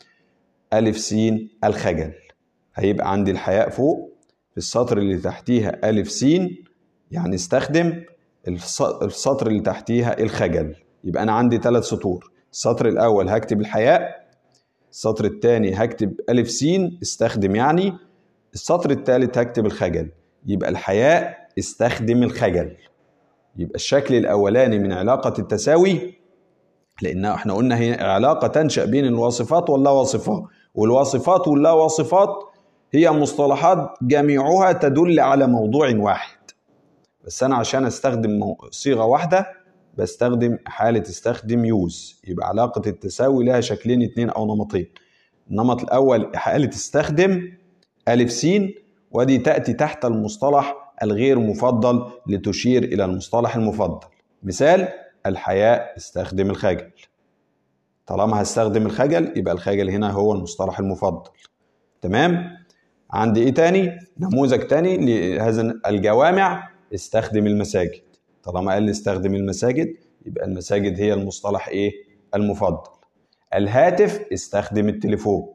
ألف 0.73 0.97
سين 0.97 1.49
الخجل. 1.63 2.13
هيبقى 2.75 3.11
عندي 3.11 3.31
الحياء 3.31 3.69
فوق 3.69 4.13
في 4.51 4.57
السطر 4.57 4.97
اللي 4.97 5.17
تحتيها 5.17 5.89
ألف 5.89 6.11
سين 6.11 6.63
يعني 7.11 7.35
استخدم 7.35 8.03
السطر 9.01 9.47
اللي 9.47 9.59
تحتيها 9.61 10.19
الخجل. 10.19 10.75
يبقى 11.03 11.23
أنا 11.23 11.31
عندي 11.31 11.57
ثلاث 11.57 11.83
سطور. 11.83 12.31
السطر 12.51 12.87
الأول 12.87 13.29
هكتب 13.29 13.61
الحياء 13.61 14.27
السطر 14.91 15.25
الثاني 15.25 15.73
هكتب 15.73 16.13
ألف 16.29 16.49
سين 16.51 16.99
استخدم 17.03 17.55
يعني. 17.55 17.93
السطر 18.53 18.91
الثالث 18.91 19.37
هكتب 19.37 19.65
الخجل. 19.65 20.09
يبقى 20.45 20.69
الحياء 20.69 21.37
استخدم 21.59 22.23
الخجل. 22.23 22.75
يبقى 23.57 23.75
الشكل 23.75 24.15
الأولاني 24.15 24.79
من 24.79 24.91
علاقة 24.91 25.33
التساوي 25.39 26.17
لأن 27.01 27.25
إحنا 27.25 27.53
قلنا 27.53 27.77
هي 27.79 27.93
علاقة 27.93 28.47
تنشأ 28.47 28.85
بين 28.85 29.05
الواصفات 29.05 29.69
واللا 29.69 29.89
واصفات 29.89 30.43
والواصفات 30.75 31.47
واللا 31.47 31.71
واصفات 31.71 32.29
هي 32.93 33.11
مصطلحات 33.11 33.89
جميعها 34.01 34.71
تدل 34.71 35.19
على 35.19 35.47
موضوع 35.47 35.95
واحد. 35.95 36.36
بس 37.27 37.43
أنا 37.43 37.55
عشان 37.55 37.85
أستخدم 37.85 38.55
صيغة 38.71 39.05
واحدة 39.05 39.45
بستخدم 39.97 40.57
حالة 40.65 41.01
استخدم 41.01 41.65
يوز 41.65 42.21
يبقى 42.27 42.47
علاقة 42.47 42.89
التساوي 42.89 43.45
لها 43.45 43.61
شكلين 43.61 44.01
اتنين 44.01 44.29
أو 44.29 44.55
نمطين. 44.55 44.87
النمط 45.51 45.81
الأول 45.83 46.31
حالة 46.35 46.69
استخدم 46.69 47.51
ألف 48.07 48.31
سين 48.31 48.75
ودي 49.11 49.37
تأتي 49.37 49.73
تحت 49.73 50.05
المصطلح 50.05 50.75
الغير 51.03 51.39
مفضل 51.39 52.11
لتشير 52.27 52.83
إلى 52.83 53.05
المصطلح 53.05 53.55
المفضل. 53.55 54.07
مثال 54.43 54.87
الحياء 55.25 55.97
استخدم 55.97 56.49
الخجل. 56.49 56.91
طالما 58.05 58.41
هستخدم 58.41 58.85
الخجل 58.85 59.33
يبقى 59.37 59.53
الخجل 59.53 59.89
هنا 59.89 60.11
هو 60.11 60.33
المصطلح 60.33 60.79
المفضل. 60.79 61.31
تمام؟ 62.01 62.57
عندي 63.11 63.43
إيه 63.43 63.53
تاني؟ 63.53 63.99
نموذج 64.19 64.67
تاني 64.67 64.97
لهذا 64.97 65.73
الجوامع. 65.87 66.76
استخدم 66.93 67.47
المساجد. 67.47 68.01
طالما 68.43 68.73
قال 68.73 68.89
استخدم 68.89 69.35
المساجد 69.35 69.95
يبقى 70.25 70.45
المساجد 70.45 70.99
هي 71.01 71.13
المصطلح 71.13 71.67
إيه؟ 71.67 71.91
المفضل. 72.35 72.91
الهاتف 73.55 74.25
استخدم 74.33 74.89
التليفون. 74.89 75.47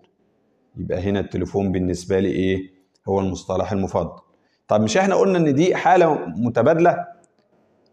يبقى 0.77 0.99
هنا 1.01 1.21
التليفون 1.21 1.73
بالنسبة 1.73 2.19
لي 2.19 2.29
إيه؟ 2.29 2.59
هو 3.09 3.21
المصطلح 3.21 3.73
المفضل. 3.73 4.23
طب 4.69 4.81
مش 4.81 4.97
إحنا 4.97 5.15
قلنا 5.15 5.39
إن 5.39 5.55
دي 5.55 5.75
حالة 5.77 6.27
متبادلة؟ 6.27 7.07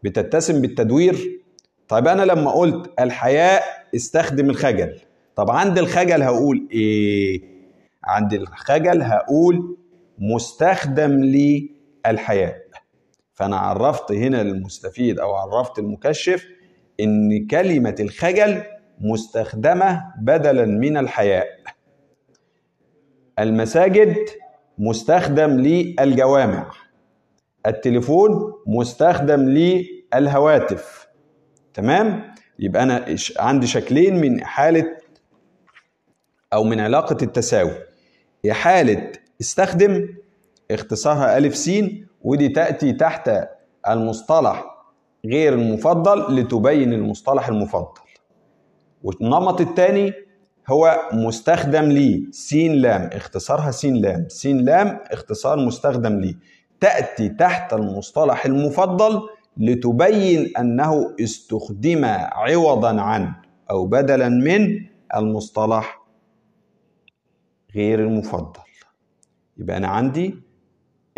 بتتسم 0.04 0.62
بالتدوير؟ 0.62 1.39
طيب 1.88 2.08
أنا 2.08 2.21
لما 2.21 2.52
قلت 2.52 2.91
الحياء 2.99 3.63
استخدم 3.95 4.49
الخجل. 4.49 4.99
طب 5.36 5.52
عند 5.52 5.78
الخجل 5.78 6.21
هقول 6.21 6.67
إيه؟ 6.71 7.41
عند 8.04 8.34
الخجل 8.34 9.02
هقول 9.02 9.78
مستخدم 10.19 11.12
للحياء 11.12 12.58
فأنا 13.39 13.58
عرفت 13.58 14.12
هنا 14.12 14.41
المستفيد 14.41 15.19
أو 15.19 15.34
عرفت 15.34 15.80
المكشف 15.80 16.45
إن 16.99 17.47
كلمة 17.47 17.95
الخجل 17.99 18.63
مستخدمة 19.02 20.13
بدلا 20.21 20.65
من 20.65 20.97
الحياء. 20.97 21.47
المساجد 23.39 24.15
مستخدم 24.78 25.49
للجوامع. 25.60 26.71
التليفون 27.65 28.54
مستخدم 28.67 29.49
للهواتف. 29.49 31.08
تمام؟ 31.73 32.34
يبقى 32.60 32.84
أنا 32.84 33.15
عندي 33.39 33.67
شكلين 33.67 34.15
من 34.21 34.43
حالة 34.45 34.97
أو 36.54 36.63
من 36.63 36.80
علاقة 36.80 37.17
التساوي. 37.23 37.75
حالة 38.49 39.12
استخدم 39.41 40.08
اختصارها 40.71 41.38
ألف 41.38 41.56
س 41.58 41.69
ودي 42.21 42.49
تأتي 42.49 42.93
تحت 42.93 43.32
المصطلح 43.89 44.65
غير 45.25 45.53
المفضل 45.53 46.36
لتبين 46.39 46.93
المصطلح 46.93 47.47
المفضل. 47.47 48.01
والنمط 49.03 49.62
الثاني 49.62 50.13
هو 50.69 50.99
مستخدم 51.13 51.84
لي 51.84 52.27
سين 52.32 52.73
لام 52.73 53.10
اختصارها 53.13 53.71
سين 53.71 53.95
لام. 53.95 54.25
سين 54.29 54.58
لام 54.65 54.99
اختصار 55.12 55.60
مستخدم 55.65 56.19
لي. 56.19 56.38
تأتي 56.79 57.29
تحت 57.29 57.73
المصطلح 57.73 58.45
المفضل 58.45 59.21
لتبين 59.58 60.58
أنه 60.58 61.15
استخدم 61.19 62.05
عوضا 62.32 63.01
عن 63.01 63.34
أو 63.71 63.86
بدلا 63.86 64.29
من 64.29 64.86
المصطلح 65.15 66.01
غير 67.75 67.99
المفضل. 67.99 68.60
يبقى 69.58 69.77
أنا 69.77 69.88
عندي 69.88 70.36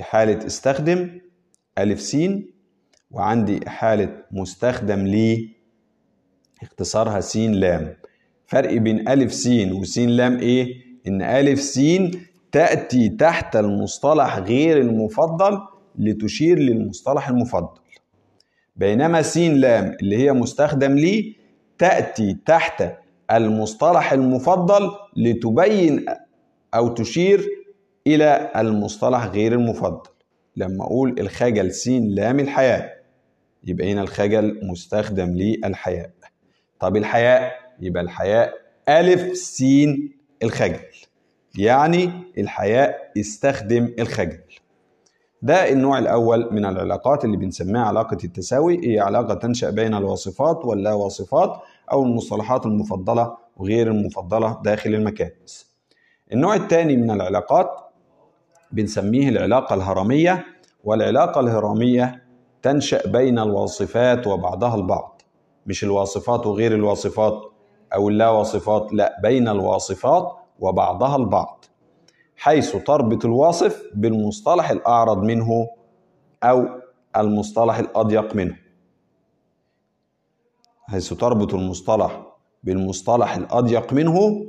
حالة 0.03 0.45
استخدم 0.47 1.19
ألف 1.77 2.01
سين 2.01 2.51
وعندي 3.11 3.69
حالة 3.69 4.09
مستخدم 4.31 4.99
لي 5.07 5.49
اختصارها 6.63 7.19
سين 7.19 7.51
لام 7.51 7.93
فرق 8.47 8.73
بين 8.77 9.09
ألف 9.09 9.33
سين 9.33 9.71
وسين 9.73 10.09
لام 10.09 10.37
إيه؟ 10.39 10.73
إن 11.07 11.21
ألف 11.21 11.61
سين 11.61 12.11
تأتي 12.51 13.09
تحت 13.09 13.55
المصطلح 13.55 14.37
غير 14.37 14.77
المفضل 14.81 15.59
لتشير 15.95 16.59
للمصطلح 16.59 17.29
المفضل 17.29 17.79
بينما 18.75 19.21
سين 19.21 19.53
لام 19.55 19.95
اللي 20.01 20.17
هي 20.17 20.33
مستخدم 20.33 20.91
لي 20.95 21.35
تأتي 21.77 22.37
تحت 22.45 22.83
المصطلح 23.31 24.13
المفضل 24.13 24.89
لتبين 25.17 26.05
أو 26.73 26.87
تشير 26.87 27.49
إلى 28.07 28.51
المصطلح 28.55 29.25
غير 29.25 29.53
المفضل. 29.53 30.09
لما 30.55 30.83
أقول 30.83 31.19
الخجل 31.19 31.71
سين 31.71 32.07
لام 32.15 32.39
الحياء 32.39 33.01
يبقى 33.63 33.91
هنا 33.91 34.01
الخجل 34.01 34.59
مستخدم 34.63 35.29
للحياء. 35.29 36.09
طب 36.79 36.97
الحياء؟ 36.97 37.51
يبقى 37.79 38.03
الحياء 38.03 38.53
ألف 38.89 39.37
سين 39.37 40.17
الخجل. 40.43 40.79
يعني 41.57 42.11
الحياء 42.37 43.11
استخدم 43.17 43.93
الخجل. 43.99 44.39
ده 45.41 45.69
النوع 45.71 45.99
الأول 45.99 46.53
من 46.53 46.65
العلاقات 46.65 47.25
اللي 47.25 47.37
بنسميها 47.37 47.81
علاقة 47.81 48.17
التساوي. 48.23 48.87
هي 48.93 48.99
علاقة 48.99 49.33
تنشأ 49.33 49.69
بين 49.69 49.93
الواصفات 49.93 50.65
واللا 50.65 50.93
واصفات 50.93 51.59
أو 51.91 52.03
المصطلحات 52.03 52.65
المفضلة 52.65 53.37
وغير 53.57 53.87
المفضلة 53.91 54.61
داخل 54.63 54.95
المكانس 54.95 55.71
النوع 56.33 56.55
الثاني 56.55 56.95
من 56.95 57.11
العلاقات 57.11 57.69
بنسميه 58.73 59.29
العلاقة 59.29 59.73
الهرمية 59.75 60.45
والعلاقة 60.83 61.39
الهرمية 61.41 62.23
تنشأ 62.61 63.07
بين 63.07 63.39
الواصفات 63.39 64.27
وبعضها 64.27 64.75
البعض. 64.75 65.21
مش 65.65 65.83
الواصفات 65.83 66.47
وغير 66.47 66.75
الواصفات 66.75 67.41
أو 67.93 68.09
اللا 68.09 68.29
واصفات 68.29 68.93
لا 68.93 69.19
بين 69.23 69.47
الواصفات 69.47 70.31
وبعضها 70.59 71.15
البعض. 71.15 71.65
حيث 72.37 72.75
تربط 72.75 73.25
الواصف 73.25 73.83
بالمصطلح 73.95 74.71
الأعرض 74.71 75.23
منه 75.23 75.67
أو 76.43 76.65
المصطلح 77.17 77.79
الأضيق 77.79 78.35
منه. 78.35 78.55
حيث 80.87 81.13
تربط 81.13 81.53
المصطلح 81.53 82.21
بالمصطلح 82.63 83.35
الأضيق 83.35 83.93
منه 83.93 84.45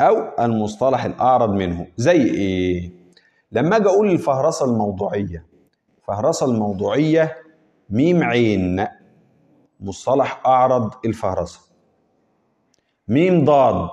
أو 0.00 0.44
المصطلح 0.44 1.04
الأعرض 1.04 1.50
منه. 1.50 1.86
زي 1.96 2.22
إيه؟ 2.24 2.95
لما 3.52 3.76
أجي 3.76 3.86
أقول 3.88 4.10
الفهرسة 4.10 4.66
الموضوعية 4.66 5.46
الفهرسة 5.98 6.46
الموضوعية 6.46 7.36
ميم 7.90 8.22
عين 8.22 8.86
مصطلح 9.80 10.42
أعرض 10.46 10.94
الفهرسة. 11.04 11.60
ميم 13.08 13.44
ضاد 13.44 13.88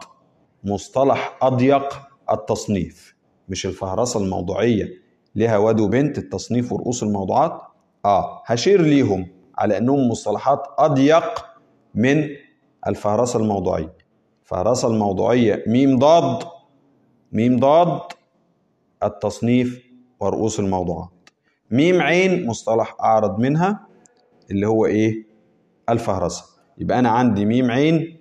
مصطلح 0.63 1.37
أضيق 1.41 2.01
التصنيف. 2.31 3.15
مش 3.49 3.65
الفهرسة 3.65 4.19
الموضوعية 4.19 4.87
لها 5.35 5.57
واد 5.57 5.79
وبنت 5.79 6.17
التصنيف 6.17 6.71
ورؤوس 6.71 7.03
الموضوعات؟ 7.03 7.61
آه 8.05 8.41
هشير 8.45 8.81
ليهم 8.81 9.27
على 9.57 9.77
أنهم 9.77 10.09
مصطلحات 10.09 10.63
أضيق 10.77 11.45
من 11.95 12.27
الفهرسة 12.87 13.39
الموضوعية. 13.39 13.95
الفهرسة 14.43 14.87
الموضوعية 14.87 15.63
ميم 15.67 15.99
ضاد 15.99 16.43
ميم 17.31 17.59
ضاد 17.59 17.99
التصنيف 19.07 19.83
ورؤوس 20.19 20.59
الموضوعات. 20.59 21.09
ميم 21.71 22.01
عين 22.01 22.47
مصطلح 22.47 22.95
أعرض 23.01 23.39
منها 23.39 23.87
اللي 24.51 24.67
هو 24.67 24.85
إيه؟ 24.85 25.27
الفهرسة. 25.89 26.45
يبقى 26.77 26.99
أنا 26.99 27.09
عندي 27.09 27.45
ميم 27.45 27.71
عين 27.71 28.17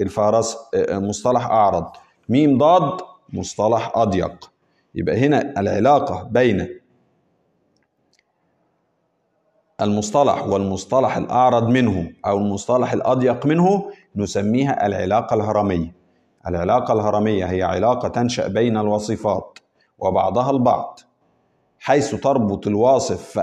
الفهرسة 0.00 0.58
مصطلح 0.90 1.46
أعرض. 1.46 1.86
ميم 2.28 2.58
ضاد 2.58 3.00
مصطلح 3.32 3.92
أضيق. 3.94 4.50
يبقى 4.94 5.16
هنا 5.26 5.60
العلاقة 5.60 6.22
بين 6.22 6.80
المصطلح 9.80 10.46
والمصطلح 10.46 11.16
الأعرض 11.16 11.68
منه 11.68 12.12
أو 12.26 12.38
المصطلح 12.38 12.92
الأضيق 12.92 13.46
منه 13.46 13.90
نسميها 14.16 14.86
العلاقة 14.86 15.34
الهرمية. 15.34 15.94
العلاقة 16.46 16.92
الهرمية 16.94 17.44
هي 17.44 17.62
علاقة 17.62 18.08
تنشأ 18.08 18.48
بين 18.48 18.76
الوصفات. 18.76 19.58
وبعضها 19.98 20.50
البعض 20.50 21.00
حيث 21.78 22.14
تربط 22.14 22.66
الواصف 22.66 23.42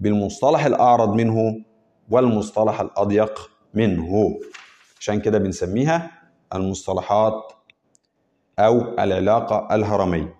بالمصطلح 0.00 0.64
الأعرض 0.64 1.12
منه 1.14 1.64
والمصطلح 2.10 2.80
الأضيق 2.80 3.50
منه. 3.74 4.38
عشان 5.00 5.20
كده 5.20 5.38
بنسميها 5.38 6.10
المصطلحات 6.54 7.52
أو 8.58 8.80
العلاقة 8.80 9.74
الهرمية. 9.74 10.36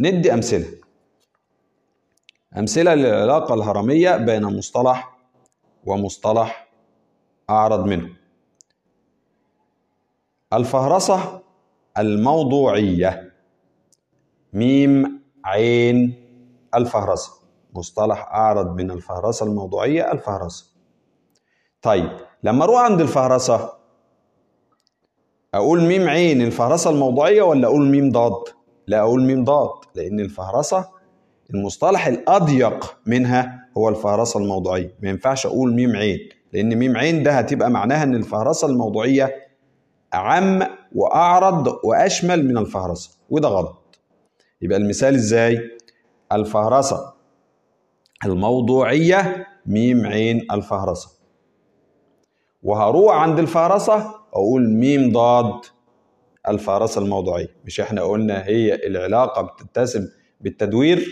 ندي 0.00 0.34
أمثلة. 0.34 0.66
أمثلة 2.58 2.94
للعلاقة 2.94 3.54
الهرمية 3.54 4.16
بين 4.16 4.44
مصطلح 4.44 5.16
ومصطلح 5.86 6.68
أعرض 7.50 7.86
منه. 7.86 8.08
الفهرسة 10.52 11.42
الموضوعية. 11.98 13.29
ميم 14.52 15.20
عين 15.44 16.14
الفهرسة. 16.74 17.32
مصطلح 17.74 18.28
أعرض 18.32 18.74
من 18.76 18.90
الفهرسة 18.90 19.46
الموضوعية 19.46 20.12
الفهرسة. 20.12 20.64
طيب 21.82 22.10
لما 22.42 22.64
أروح 22.64 22.80
عند 22.80 23.00
الفهرسة 23.00 23.72
أقول 25.54 25.80
ميم 25.82 26.08
عين 26.08 26.42
الفهرسة 26.42 26.90
الموضوعية 26.90 27.42
ولا 27.42 27.66
أقول 27.68 27.86
ميم 27.90 28.12
ضاد؟ 28.12 28.32
لا 28.86 29.00
أقول 29.00 29.22
ميم 29.22 29.44
ضاد 29.44 29.70
لأن 29.94 30.20
الفهرسة 30.20 30.88
المصطلح 31.54 32.06
الأضيق 32.06 32.96
منها 33.06 33.68
هو 33.78 33.88
الفهرسة 33.88 34.40
الموضوعية. 34.40 34.94
ما 35.02 35.08
ينفعش 35.08 35.46
أقول 35.46 35.74
ميم 35.74 35.96
عين 35.96 36.18
لأن 36.52 36.76
ميم 36.76 36.96
عين 36.96 37.22
ده 37.22 37.32
هتبقى 37.32 37.70
معناها 37.70 38.02
أن 38.02 38.14
الفهرسة 38.14 38.68
الموضوعية 38.68 39.34
أعم 40.14 40.62
وأعرض 40.94 41.78
وأشمل 41.84 42.48
من 42.48 42.58
الفهرسة 42.58 43.10
وده 43.30 43.48
غلط. 43.48 43.79
يبقى 44.62 44.78
المثال 44.78 45.14
إزاي؟ 45.14 45.70
الفهرسة. 46.32 47.14
الموضوعية 48.24 49.46
ميم 49.66 50.06
عين 50.06 50.46
الفهرسة. 50.52 51.10
وهروح 52.62 53.14
عند 53.16 53.38
الفهرسة 53.38 54.14
أقول 54.32 54.68
ميم 54.68 55.12
ضاد 55.12 55.60
الفهرسة 56.48 57.00
الموضوعية. 57.00 57.48
مش 57.64 57.80
إحنا 57.80 58.02
قلنا 58.02 58.44
هي 58.44 58.74
العلاقة 58.74 59.42
بتتسم 59.42 60.08
بالتدوير 60.40 61.06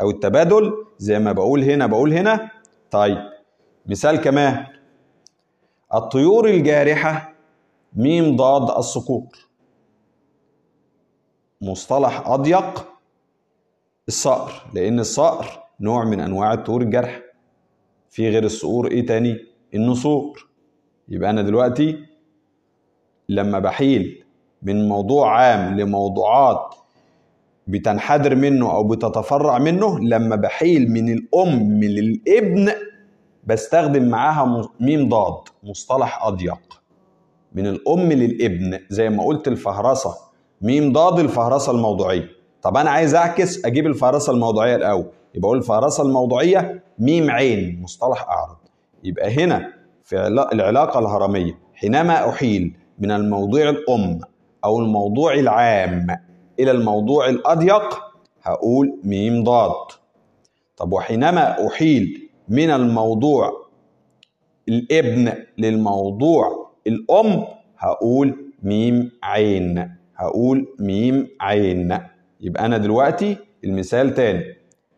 أو 0.00 0.10
التبادل؟ 0.10 0.72
زي 0.98 1.18
ما 1.18 1.32
بقول 1.32 1.62
هنا 1.64 1.86
بقول 1.86 2.12
هنا. 2.12 2.50
طيب 2.90 3.18
مثال 3.86 4.16
كمان. 4.16 4.66
الطيور 5.94 6.48
الجارحة 6.48 7.34
ميم 7.96 8.36
ضاد 8.36 8.76
الصقور. 8.78 9.45
مصطلح 11.62 12.28
أضيق 12.28 12.86
الصقر. 14.08 14.52
لأن 14.74 15.00
الصقر 15.00 15.62
نوع 15.80 16.04
من 16.04 16.20
أنواع 16.20 16.52
الطيور 16.52 16.82
الجارحة 16.82 17.20
في 18.10 18.28
غير 18.28 18.44
الصقور 18.44 18.90
إيه 18.90 19.06
تاني؟ 19.06 19.36
النسور 19.74 20.48
يبقى 21.08 21.30
أنا 21.30 21.42
دلوقتي 21.42 22.04
لما 23.28 23.58
بحيل 23.58 24.24
من 24.62 24.88
موضوع 24.88 25.38
عام 25.40 25.80
لموضوعات 25.80 26.74
بتنحدر 27.66 28.34
منه 28.34 28.70
أو 28.70 28.88
بتتفرع 28.88 29.58
منه 29.58 29.98
لما 29.98 30.36
بحيل 30.36 30.90
من 30.90 31.12
الأم 31.12 31.82
للابن 31.84 32.72
بستخدم 33.44 34.08
معاها 34.08 34.68
ميم 34.80 35.08
ضاد 35.08 35.40
مصطلح 35.62 36.24
أضيق. 36.24 36.82
من 37.52 37.66
الأم 37.66 38.12
للابن 38.12 38.78
زي 38.90 39.08
ما 39.10 39.24
قلت 39.24 39.48
الفهرسة. 39.48 40.14
ميم 40.60 40.92
ضاد 40.92 41.18
الفهرسة 41.18 41.72
الموضوعية. 41.72 42.28
طب 42.62 42.76
أنا 42.76 42.90
عايز 42.90 43.14
أعكس 43.14 43.64
أجيب 43.64 43.86
الفهرسة 43.86 44.32
الموضوعية 44.32 44.76
الأول. 44.76 45.06
يبقى 45.34 45.46
أقول 45.46 45.58
الفهرسة 45.58 46.02
الموضوعية 46.02 46.82
ميم 46.98 47.30
عين 47.30 47.82
مصطلح 47.82 48.22
أعرض. 48.28 48.56
يبقى 49.04 49.44
هنا 49.44 49.72
في 50.04 50.26
العلاقة 50.52 50.98
الهرمية. 51.00 51.58
حينما 51.74 52.28
أحيل 52.28 52.76
من 52.98 53.10
الموضوع 53.10 53.68
الأم 53.68 54.20
أو 54.64 54.78
الموضوع 54.80 55.34
العام 55.34 56.06
إلى 56.60 56.70
الموضوع 56.70 57.28
الأضيق 57.28 57.98
هقول 58.42 59.00
ميم 59.04 59.44
ضاد. 59.44 59.86
طب 60.76 60.92
وحينما 60.92 61.66
أحيل 61.66 62.30
من 62.48 62.70
الموضوع 62.70 63.66
الابن 64.68 65.32
للموضوع 65.58 66.70
الأم 66.86 67.44
هقول 67.78 68.52
ميم 68.62 69.10
عين. 69.22 69.95
هقول 70.16 70.66
ميم 70.80 71.28
عين 71.40 71.98
يبقى 72.40 72.66
أنا 72.66 72.78
دلوقتي 72.78 73.36
المثال 73.64 74.14
تاني. 74.14 74.44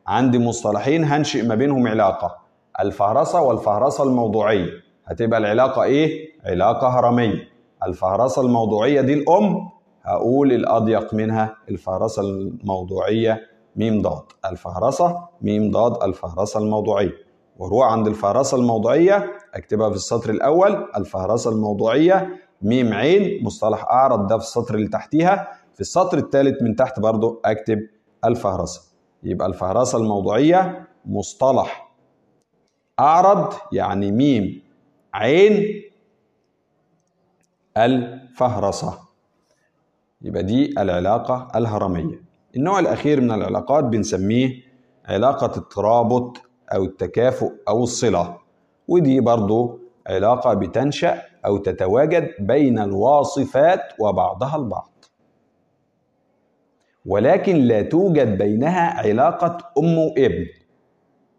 عندي 0.07 0.39
مصطلحين 0.39 1.05
هنشئ 1.05 1.47
ما 1.47 1.55
بينهم 1.55 1.87
علاقة. 1.89 2.37
الفهرسة 2.81 3.41
والفهرسة 3.43 4.05
الموضوعية. 4.05 4.67
هتبقى 5.07 5.39
العلاقة 5.39 5.83
إيه؟ 5.83 6.29
علاقة 6.45 6.89
هرمية. 6.89 7.49
الفهرسة 7.87 8.43
الموضوعية 8.43 9.01
دي 9.01 9.15
الأم. 9.15 9.69
هقول 10.03 10.53
الأضيق 10.53 11.15
منها 11.15 11.57
الفهرسة 11.71 12.23
الموضوعية 12.23 13.41
ميم 13.77 14.03
ضاد. 14.03 14.23
الفهرسة 14.51 15.29
ميم 15.43 15.71
ضاد 15.71 16.03
الفهرسة 16.03 16.61
الموضوعية. 16.61 17.13
وأروح 17.59 17.93
عند 17.93 18.07
الفهرسة 18.07 18.57
الموضوعية 18.57 19.31
أكتبها 19.55 19.91
في 19.91 19.97
السطر 19.97 20.31
الأول. 20.31 20.85
الفهرسة 20.97 21.51
الموضوعية 21.51 22.29
ميم 22.63 22.93
عين 22.93 23.45
مصطلح 23.45 23.85
أعرض 23.85 24.27
ده 24.27 24.39
في 24.39 24.45
السطر 24.45 24.75
اللي 24.75 24.89
تحتيها. 24.89 25.49
في 25.75 25.81
السطر 25.81 26.19
الثالث 26.19 26.63
من 26.63 26.77
تحت 26.77 27.01
برضو 27.01 27.41
أكتب 27.45 27.79
الفهرسة. 28.25 28.83
يبقى 29.23 29.49
الفهرسة 29.49 29.99
الموضوعية 29.99 30.89
مصطلح 31.07 31.89
أعرض 33.01 33.53
يعني 33.73 34.13
ميم 34.13 34.63
عين 35.15 35.83
الفهرسة. 37.77 38.99
يبقى 40.23 40.43
دي 40.43 40.75
العلاقة 40.81 41.49
الهرمية. 41.55 42.23
النوع 42.57 42.79
الأخير 42.79 43.21
من 43.21 43.31
العلاقات 43.31 43.85
بنسميه 43.85 44.63
علاقة 45.07 45.59
الترابط 45.59 46.37
أو 46.75 46.85
التكافؤ 46.85 47.53
أو 47.69 47.83
الصلة. 47.83 48.39
ودي 48.89 49.21
برضو 49.21 49.81
علاقة 50.09 50.55
بتنشأ 50.55 51.23
أو 51.47 51.57
تتواجد 51.57 52.31
بين 52.39 52.79
الواصفات 52.79 53.81
وبعضها 54.01 54.57
البعض. 54.57 55.05
ولكن 57.07 57.57
لا 57.57 57.83
توجد 57.83 58.39
بينها 58.39 58.99
علاقة 59.01 59.59
أم 59.79 59.99
وابن. 59.99 60.47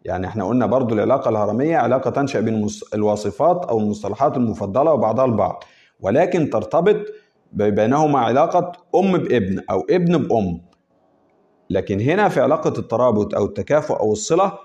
يعني 0.06 0.28
إحنا 0.28 0.44
قلنا 0.46 0.66
برضو 0.66 0.96
العلاقة 0.96 1.30
الهرمية 1.30 1.78
علاقة 1.78 2.10
تنشأ 2.10 2.40
بين 2.40 2.68
الواصفات 2.94 3.66
أو 3.66 3.80
المصطلحات 3.80 4.38
المفضلة 4.38 4.94
وبعضها 4.94 5.26
البعض. 5.26 5.64
ولكن 6.02 6.50
ترتبط 6.50 7.06
بينهما 7.54 8.20
علاقة 8.20 8.72
أم 8.96 9.18
بابن 9.18 9.62
أو 9.70 9.86
ابن 9.90 10.18
بأم. 10.18 10.62
لكن 11.70 12.00
هنا 12.00 12.30
في 12.30 12.42
علاقة 12.42 12.80
الترابط 12.80 13.36
أو 13.36 13.46
التكافؤ 13.46 14.00
أو 14.00 14.12
الصلة 14.12 14.58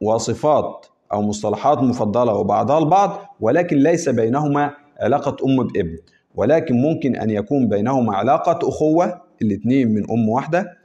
وصفات 0.00 0.86
أو 1.12 1.22
مصطلحات 1.22 1.78
مفضلة 1.78 2.34
وبعضها 2.34 2.78
البعض 2.78 3.10
ولكن 3.40 3.76
ليس 3.76 4.08
بينهما 4.08 4.70
علاقة 5.00 5.36
أم 5.46 5.66
بابن 5.66 5.96
ولكن 6.34 6.74
ممكن 6.82 7.16
أن 7.16 7.30
يكون 7.30 7.68
بينهما 7.68 8.16
علاقة 8.16 8.68
أخوة 8.68 9.20
الاثنين 9.42 9.94
من 9.94 10.10
أم 10.10 10.28
واحدة 10.28 10.78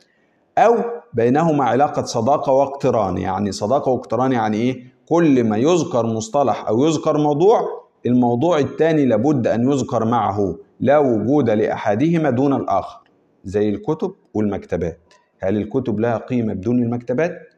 أو 0.58 0.76
بينهما 1.14 1.64
علاقة 1.64 2.04
صداقة 2.04 2.52
واقتران 2.54 3.18
يعني 3.18 3.52
صداقة 3.52 3.92
واقتران 3.92 4.32
يعني 4.32 4.58
إيه؟ 4.58 4.94
كل 5.10 5.44
ما 5.44 5.58
يذكر 5.58 6.06
مصطلح 6.06 6.68
أو 6.68 6.86
يذكر 6.86 7.18
موضوع 7.18 7.62
الموضوع 8.06 8.60
الثاني 8.60 9.06
لابد 9.06 9.48
أن 9.48 9.72
يذكر 9.72 10.06
معه 10.06 10.56
لا 10.80 10.98
وجود 10.98 11.50
لأحدهما 11.50 12.30
دون 12.30 12.54
الآخر 12.54 13.00
زي 13.44 13.70
الكتب 13.70 14.12
والمكتبات 14.34 15.00
هل 15.40 15.58
الكتب 15.58 16.00
لها 16.00 16.18
قيمة 16.18 16.54
بدون 16.54 16.84
المكتبات؟ 16.84 17.53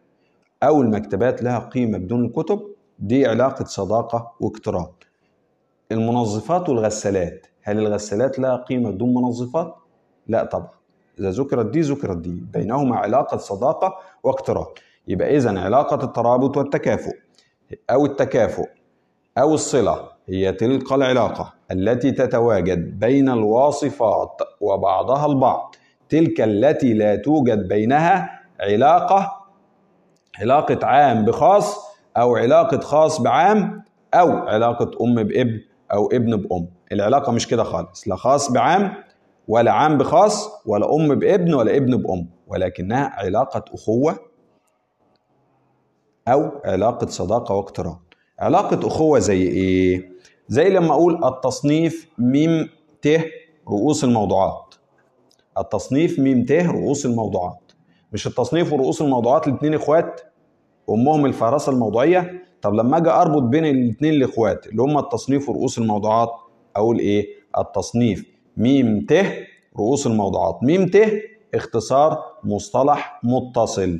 أو 0.63 0.81
المكتبات 0.81 1.43
لها 1.43 1.59
قيمة 1.59 1.97
بدون 1.97 2.25
الكتب؟ 2.25 2.61
دي 2.99 3.27
علاقة 3.27 3.65
صداقة 3.65 4.31
واقتران 4.39 4.87
المنظفات 5.91 6.69
والغسالات 6.69 7.47
هل 7.63 7.79
الغسالات 7.79 8.39
لها 8.39 8.55
قيمة 8.55 8.89
بدون 8.91 9.13
منظفات؟ 9.13 9.75
لا 10.27 10.43
طبعا 10.43 10.69
إذا 11.19 11.29
ذكرت 11.29 11.65
دي 11.65 11.81
ذكرت 11.81 12.17
دي 12.17 12.43
بينهما 12.53 12.95
علاقة 12.95 13.37
صداقة 13.37 13.97
واقتران 14.23 14.65
يبقى 15.07 15.37
إذا 15.37 15.59
علاقة 15.59 16.03
الترابط 16.05 16.57
والتكافؤ 16.57 17.11
أو 17.89 18.05
التكافؤ 18.05 18.65
أو 19.37 19.53
الصلة 19.53 20.09
هي 20.29 20.51
تلك 20.51 20.91
العلاقة 20.91 21.53
التي 21.71 22.11
تتواجد 22.11 22.99
بين 22.99 23.29
الواصفات 23.29 24.37
وبعضها 24.61 25.25
البعض 25.25 25.75
تلك 26.09 26.41
التي 26.41 26.93
لا 26.93 27.15
توجد 27.15 27.67
بينها 27.67 28.29
علاقة 28.59 29.44
علاقة 30.41 30.85
عام 30.85 31.25
بخاص 31.25 31.77
أو 32.17 32.35
علاقة 32.35 32.79
خاص 32.79 33.21
بعام 33.21 33.83
أو 34.13 34.31
علاقة 34.31 34.91
أم 35.03 35.15
بابن 35.15 35.61
أو 35.93 36.07
ابن 36.11 36.35
بأم. 36.35 36.67
العلاقة 36.91 37.31
مش 37.31 37.47
كده 37.47 37.63
خالص 37.63 38.07
لا 38.07 38.15
خاص 38.15 38.51
بعام 38.51 38.93
ولا 39.47 39.71
عام 39.71 39.97
بخاص 39.97 40.49
ولا 40.65 40.95
أم 40.95 41.15
بإبن 41.15 41.53
ولا 41.53 41.77
ابن 41.77 41.97
بأم 41.97 42.27
ولكنها 42.47 43.11
علاقة 43.15 43.63
أخوة 43.73 44.19
أو 46.27 46.51
علاقة 46.65 47.07
صداقة 47.07 47.55
واقتران. 47.55 47.95
علاقة 48.39 48.87
أخوة 48.87 49.19
زي 49.19 49.41
إيه؟ 49.41 50.09
زي 50.47 50.69
لما 50.69 50.93
أقول 50.93 51.25
التصنيف 51.25 52.09
ميم 52.17 52.69
ت 53.01 53.07
رؤوس 53.67 54.03
الموضوعات. 54.03 54.75
التصنيف 55.57 56.19
ميم 56.19 56.45
ت 56.45 56.51
رؤوس 56.51 57.05
الموضوعات. 57.05 57.64
مش 58.13 58.27
التصنيف 58.27 58.73
ورؤوس 58.73 59.01
الموضوعات 59.01 59.47
الاثنين 59.47 59.73
إخوات؟ 59.73 60.21
أمهم 60.89 61.25
الفهرسة 61.25 61.71
الموضوعية؟ 61.71 62.43
طب 62.61 62.73
لما 62.73 62.97
أجي 62.97 63.09
أربط 63.09 63.41
بين 63.43 63.65
الاثنين 63.65 64.13
الإخوات 64.13 64.67
اللي 64.67 64.81
هم 64.81 64.97
التصنيف 64.97 65.49
ورؤوس 65.49 65.77
الموضوعات 65.77 66.29
أقول 66.75 66.99
إيه؟ 66.99 67.25
التصنيف. 67.57 68.25
ميم 68.57 69.05
ت 69.09 69.13
رؤوس 69.77 70.07
الموضوعات. 70.07 70.63
ميم 70.63 70.85
ت 70.87 70.97
اختصار 71.55 72.23
مصطلح 72.43 73.19
متصل. 73.23 73.99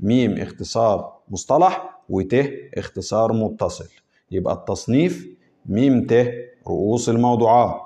ميم 0.00 0.38
اختصار 0.38 1.12
مصطلح 1.28 2.00
وت 2.08 2.34
اختصار 2.78 3.32
متصل. 3.32 3.88
يبقى 4.30 4.54
التصنيف 4.54 5.26
ميم 5.66 6.06
ت 6.06 6.26
رؤوس 6.68 7.08
الموضوعات. 7.08 7.80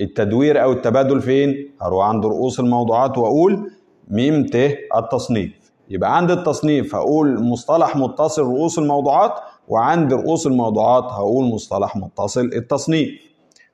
التدوير 0.00 0.62
أو 0.62 0.72
التبادل 0.72 1.20
فين؟ 1.22 1.70
هروح 1.82 2.06
عند 2.06 2.26
رؤوس 2.26 2.60
الموضوعات 2.60 3.18
وأقول 3.18 3.70
ميم 4.10 4.46
ت 4.46 4.56
التصنيف. 4.96 5.52
يبقى 5.90 6.16
عند 6.16 6.30
التصنيف 6.30 6.94
هقول 6.94 7.42
مصطلح 7.44 7.96
متصل 7.96 8.42
رؤوس 8.42 8.78
الموضوعات 8.78 9.32
وعند 9.68 10.12
رؤوس 10.12 10.46
الموضوعات 10.46 11.04
هقول 11.04 11.44
مصطلح 11.44 11.96
متصل 11.96 12.44
التصنيف. 12.44 13.08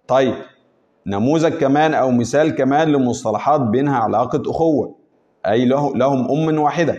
طيب 0.08 0.34
نموذج 1.06 1.52
كمان 1.52 1.94
أو 1.94 2.10
مثال 2.10 2.50
كمان 2.54 2.88
لمصطلحات 2.88 3.60
بينها 3.60 3.96
علاقة 3.98 4.42
أخوة 4.50 4.94
أي 5.46 5.64
له 5.64 5.96
لهم 5.96 6.30
أم 6.30 6.58
واحدة. 6.58 6.98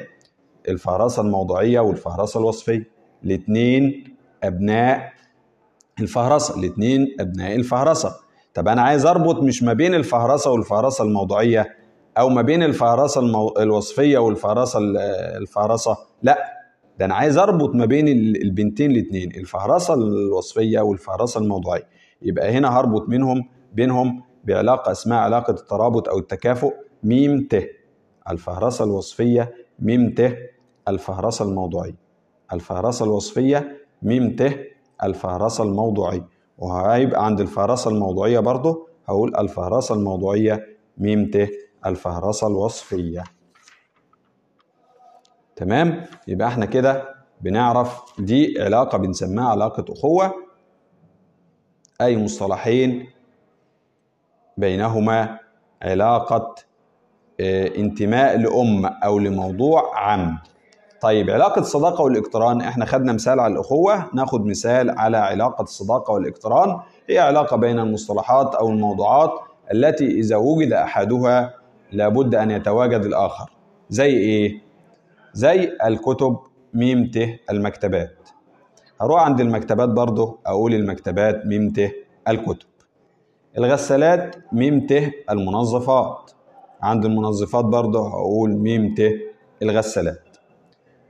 الفهرسه 0.69 1.21
الموضوعية 1.21 1.79
والفهرسه 1.79 2.39
الوصفية. 2.39 2.89
الاثنين 3.23 4.15
أبناء 4.43 5.13
الفهرسه 5.99 6.59
الاثنين 6.59 7.15
أبناء 7.19 7.55
الفهرسه 7.55 8.15
طب 8.53 8.67
أنا 8.67 8.81
عايز 8.81 9.05
أربط 9.05 9.43
مش 9.43 9.63
ما 9.63 9.73
بين 9.73 9.93
الفهرسه 9.95 10.51
والفهرسه 10.51 11.03
الموضوعية. 11.03 11.75
أو 12.17 12.29
ما 12.29 12.41
بين 12.41 12.63
الفهرسه 12.63 13.21
المو... 13.21 13.53
الوصفية 13.59 14.17
والفهرسه 14.17 14.79
الفهرسه 15.37 15.97
لا 16.23 16.37
ده 16.99 17.05
أنا 17.05 17.15
عايز 17.15 17.37
أربط 17.37 17.75
ما 17.75 17.85
بين 17.85 18.07
البنتين 18.35 18.91
الاثنين 18.91 19.31
الفهرسه 19.35 19.93
الوصفية 19.93 20.79
والفهرسه 20.79 21.39
الموضوعية. 21.41 21.87
يبقى 22.21 22.51
هنا 22.51 22.79
هربط 22.79 23.09
منهم 23.09 23.43
بينهم 23.73 24.23
بعلاقة 24.43 24.91
اسمها 24.91 25.17
علاقة 25.17 25.51
الترابط 25.51 26.09
أو 26.09 26.17
التكافؤ 26.19 26.73
ميم 27.03 27.47
ت. 27.51 27.67
الفهرسه 28.29 28.85
الوصفية 28.85 29.53
ميم 29.79 30.09
ت. 30.13 30.37
الفهرسه 30.87 31.45
الموضوعية. 31.45 31.95
الفهرسه 32.53 33.05
الوصفية 33.05 33.77
ميم 34.01 34.35
ت. 34.35 34.57
الفهرسه 35.03 35.63
الموضوعية. 35.63 36.27
وهيبقى 36.57 37.25
عند 37.25 37.41
الفهرسه 37.41 37.91
الموضوعية 37.91 38.39
برضه 38.39 38.87
هقول 39.09 39.35
الفهرسه 39.35 39.95
الموضوعية 39.95 40.65
ميم 40.97 41.31
ت. 41.31 41.49
الفهرسة 41.85 42.47
الوصفية. 42.47 43.23
تمام؟ 45.55 46.05
يبقى 46.27 46.47
إحنا 46.47 46.65
كده 46.65 47.15
بنعرف 47.41 48.01
دي 48.19 48.61
علاقة 48.61 48.97
بنسميها 48.97 49.45
علاقة 49.49 49.85
أخوة. 49.93 50.33
أي 52.01 52.17
مصطلحين 52.23 53.07
بينهما 54.57 55.39
علاقة 55.81 56.55
انتماء 57.77 58.37
لأم 58.37 58.85
أو 58.85 59.19
لموضوع 59.19 59.97
عام 59.99 60.37
طيب 61.01 61.29
علاقة 61.29 61.59
الصداقة 61.59 62.01
والإقتران 62.03 62.61
إحنا 62.61 62.85
خدنا 62.85 63.13
مثال 63.13 63.39
على 63.39 63.53
الأخوة 63.53 64.09
ناخد 64.13 64.45
مثال 64.45 64.99
على 64.99 65.17
علاقة 65.17 65.61
الصداقة 65.61 66.11
والإقتران. 66.13 66.79
هي 67.09 67.19
علاقة 67.19 67.57
بين 67.57 67.79
المصطلحات 67.79 68.55
أو 68.55 68.69
الموضوعات 68.69 69.31
التي 69.73 70.07
إذا 70.07 70.35
وجد 70.35 70.73
أحدها 70.73 71.53
لابد 71.91 72.35
أن 72.35 72.51
يتواجد 72.51 73.05
الآخر. 73.05 73.51
زي 73.89 74.09
إيه؟ 74.17 74.61
زي 75.33 75.71
الكتب 75.85 76.37
ميم 76.73 77.11
ت 77.11 77.17
المكتبات. 77.51 78.29
هروح 79.01 79.21
عند 79.21 79.41
المكتبات 79.41 79.89
برضه 79.89 80.39
أقول 80.45 80.73
المكتبات 80.73 81.45
ميم 81.45 81.69
ت 81.69 81.91
الكتب. 82.27 82.67
الغسالات 83.57 84.35
ميم 84.53 84.87
ت 84.87 85.11
المنظفات. 85.29 86.31
عند 86.81 87.05
المنظفات 87.05 87.65
برضه 87.65 88.07
هقول 88.07 88.49
ميم 88.55 88.93
ت 88.93 89.01
الغسالات. 89.63 90.37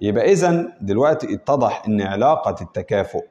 يبقى 0.01 0.31
إذا 0.31 0.67
دلوقتي 0.81 1.33
اتضح 1.33 1.83
إن 1.87 2.01
علاقة 2.01 2.55
التكافؤ 2.63 3.23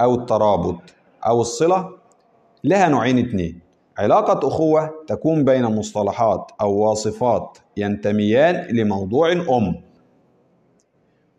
أو 0.00 0.14
الترابط 0.14 0.80
أو 1.26 1.40
الصلة 1.40 1.90
لها 2.64 2.88
نوعين 2.88 3.18
اتنين. 3.18 3.60
علاقة 3.98 4.48
أخوة 4.48 4.90
تكون 5.06 5.44
بين 5.44 5.64
مصطلحات 5.64 6.50
أو 6.60 6.74
واصفات 6.74 7.58
ينتميان 7.76 8.76
لموضوع 8.76 9.32
أم. 9.32 9.82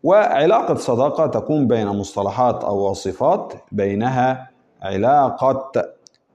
وعلاقة 0.04 0.76
صداقة 0.76 1.28
تكون 1.28 1.68
بين 1.68 1.88
مصطلحات 1.88 2.64
أو 2.64 2.78
واصفات 2.78 3.54
بينها 3.72 4.50
علاقة 4.82 5.72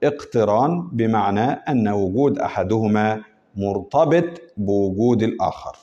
اقتران 0.03 0.81
بمعنى 0.91 1.51
أن 1.51 1.87
وجود 1.87 2.39
أحدهما 2.39 3.21
مرتبط 3.55 4.41
بوجود 4.57 5.23
الآخر. 5.23 5.77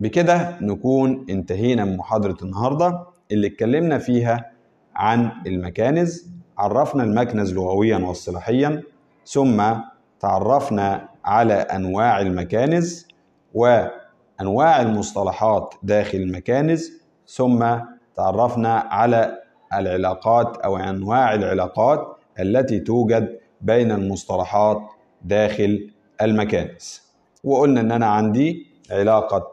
بكده 0.00 0.58
نكون 0.60 1.26
انتهينا 1.30 1.84
من 1.84 1.96
محاضرة 1.96 2.36
النهاردة 2.42 3.06
اللي 3.32 3.46
اتكلمنا 3.46 3.98
فيها 3.98 4.50
عن 4.94 5.30
المكانز 5.46 6.33
عرفنا 6.58 7.04
المكنز 7.04 7.52
لغويا 7.54 7.96
واصطلاحيا 7.98 8.82
ثم 9.26 9.62
تعرفنا 10.20 11.08
على 11.24 11.54
أنواع 11.54 12.20
المكانز 12.20 13.08
وأنواع 13.54 14.80
المصطلحات 14.82 15.74
داخل 15.82 16.18
المكانز 16.18 16.90
ثم 17.28 17.66
تعرفنا 18.16 18.74
على 18.74 19.38
العلاقات 19.74 20.56
أو 20.56 20.76
أنواع 20.76 21.34
العلاقات 21.34 22.16
التي 22.40 22.78
توجد 22.80 23.38
بين 23.60 23.92
المصطلحات 23.92 24.82
داخل 25.22 25.90
المكانس 26.22 27.02
وقلنا 27.44 27.80
إن 27.80 27.92
أنا 27.92 28.06
عندي 28.06 28.66
علاقة 28.90 29.52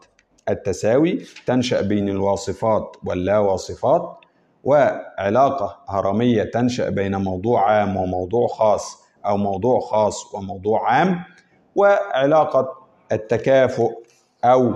التساوي 0.50 1.22
تنشأ 1.46 1.82
بين 1.82 2.10
الواصفات 2.10 2.98
واللا 3.06 3.38
واصفات 3.38 4.18
وعلاقة 4.64 5.78
هرمية 5.90 6.44
تنشأ 6.44 6.90
بين 6.90 7.16
موضوع 7.16 7.72
عام 7.72 7.98
وموضوع 7.98 8.48
خاص 8.48 9.04
أو 9.26 9.38
موضوع 9.38 9.80
خاص 9.80 10.36
وموضوع 10.36 10.92
عام 10.92 11.24
وعلاقة 11.76 12.74
التكافؤ 13.12 13.92
أو 14.46 14.74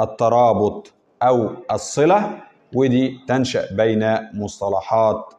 الترابط 0.00 0.92
أو 1.22 1.50
الصلة 1.72 2.40
ودي 2.74 3.18
تنشأ 3.28 3.74
بين 3.74 4.18
مصطلحات 4.34 5.34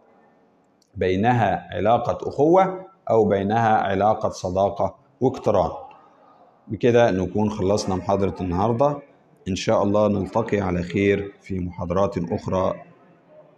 بينها 0.95 1.67
علاقة 1.71 2.29
أخوة 2.29 2.85
أو 3.09 3.25
بينها 3.25 3.77
علاقة 3.77 4.29
صداقة 4.29 4.95
واقتران. 5.21 5.71
بكده 6.67 7.11
نكون 7.11 7.49
خلصنا 7.49 7.95
محاضرة 7.95 8.35
النهاردة. 8.41 8.97
إن 9.47 9.55
شاء 9.55 9.83
الله 9.83 10.07
نلتقي 10.07 10.61
على 10.61 10.83
خير 10.83 11.33
في 11.41 11.59
محاضرات 11.59 12.17
أخرى. 12.31 12.73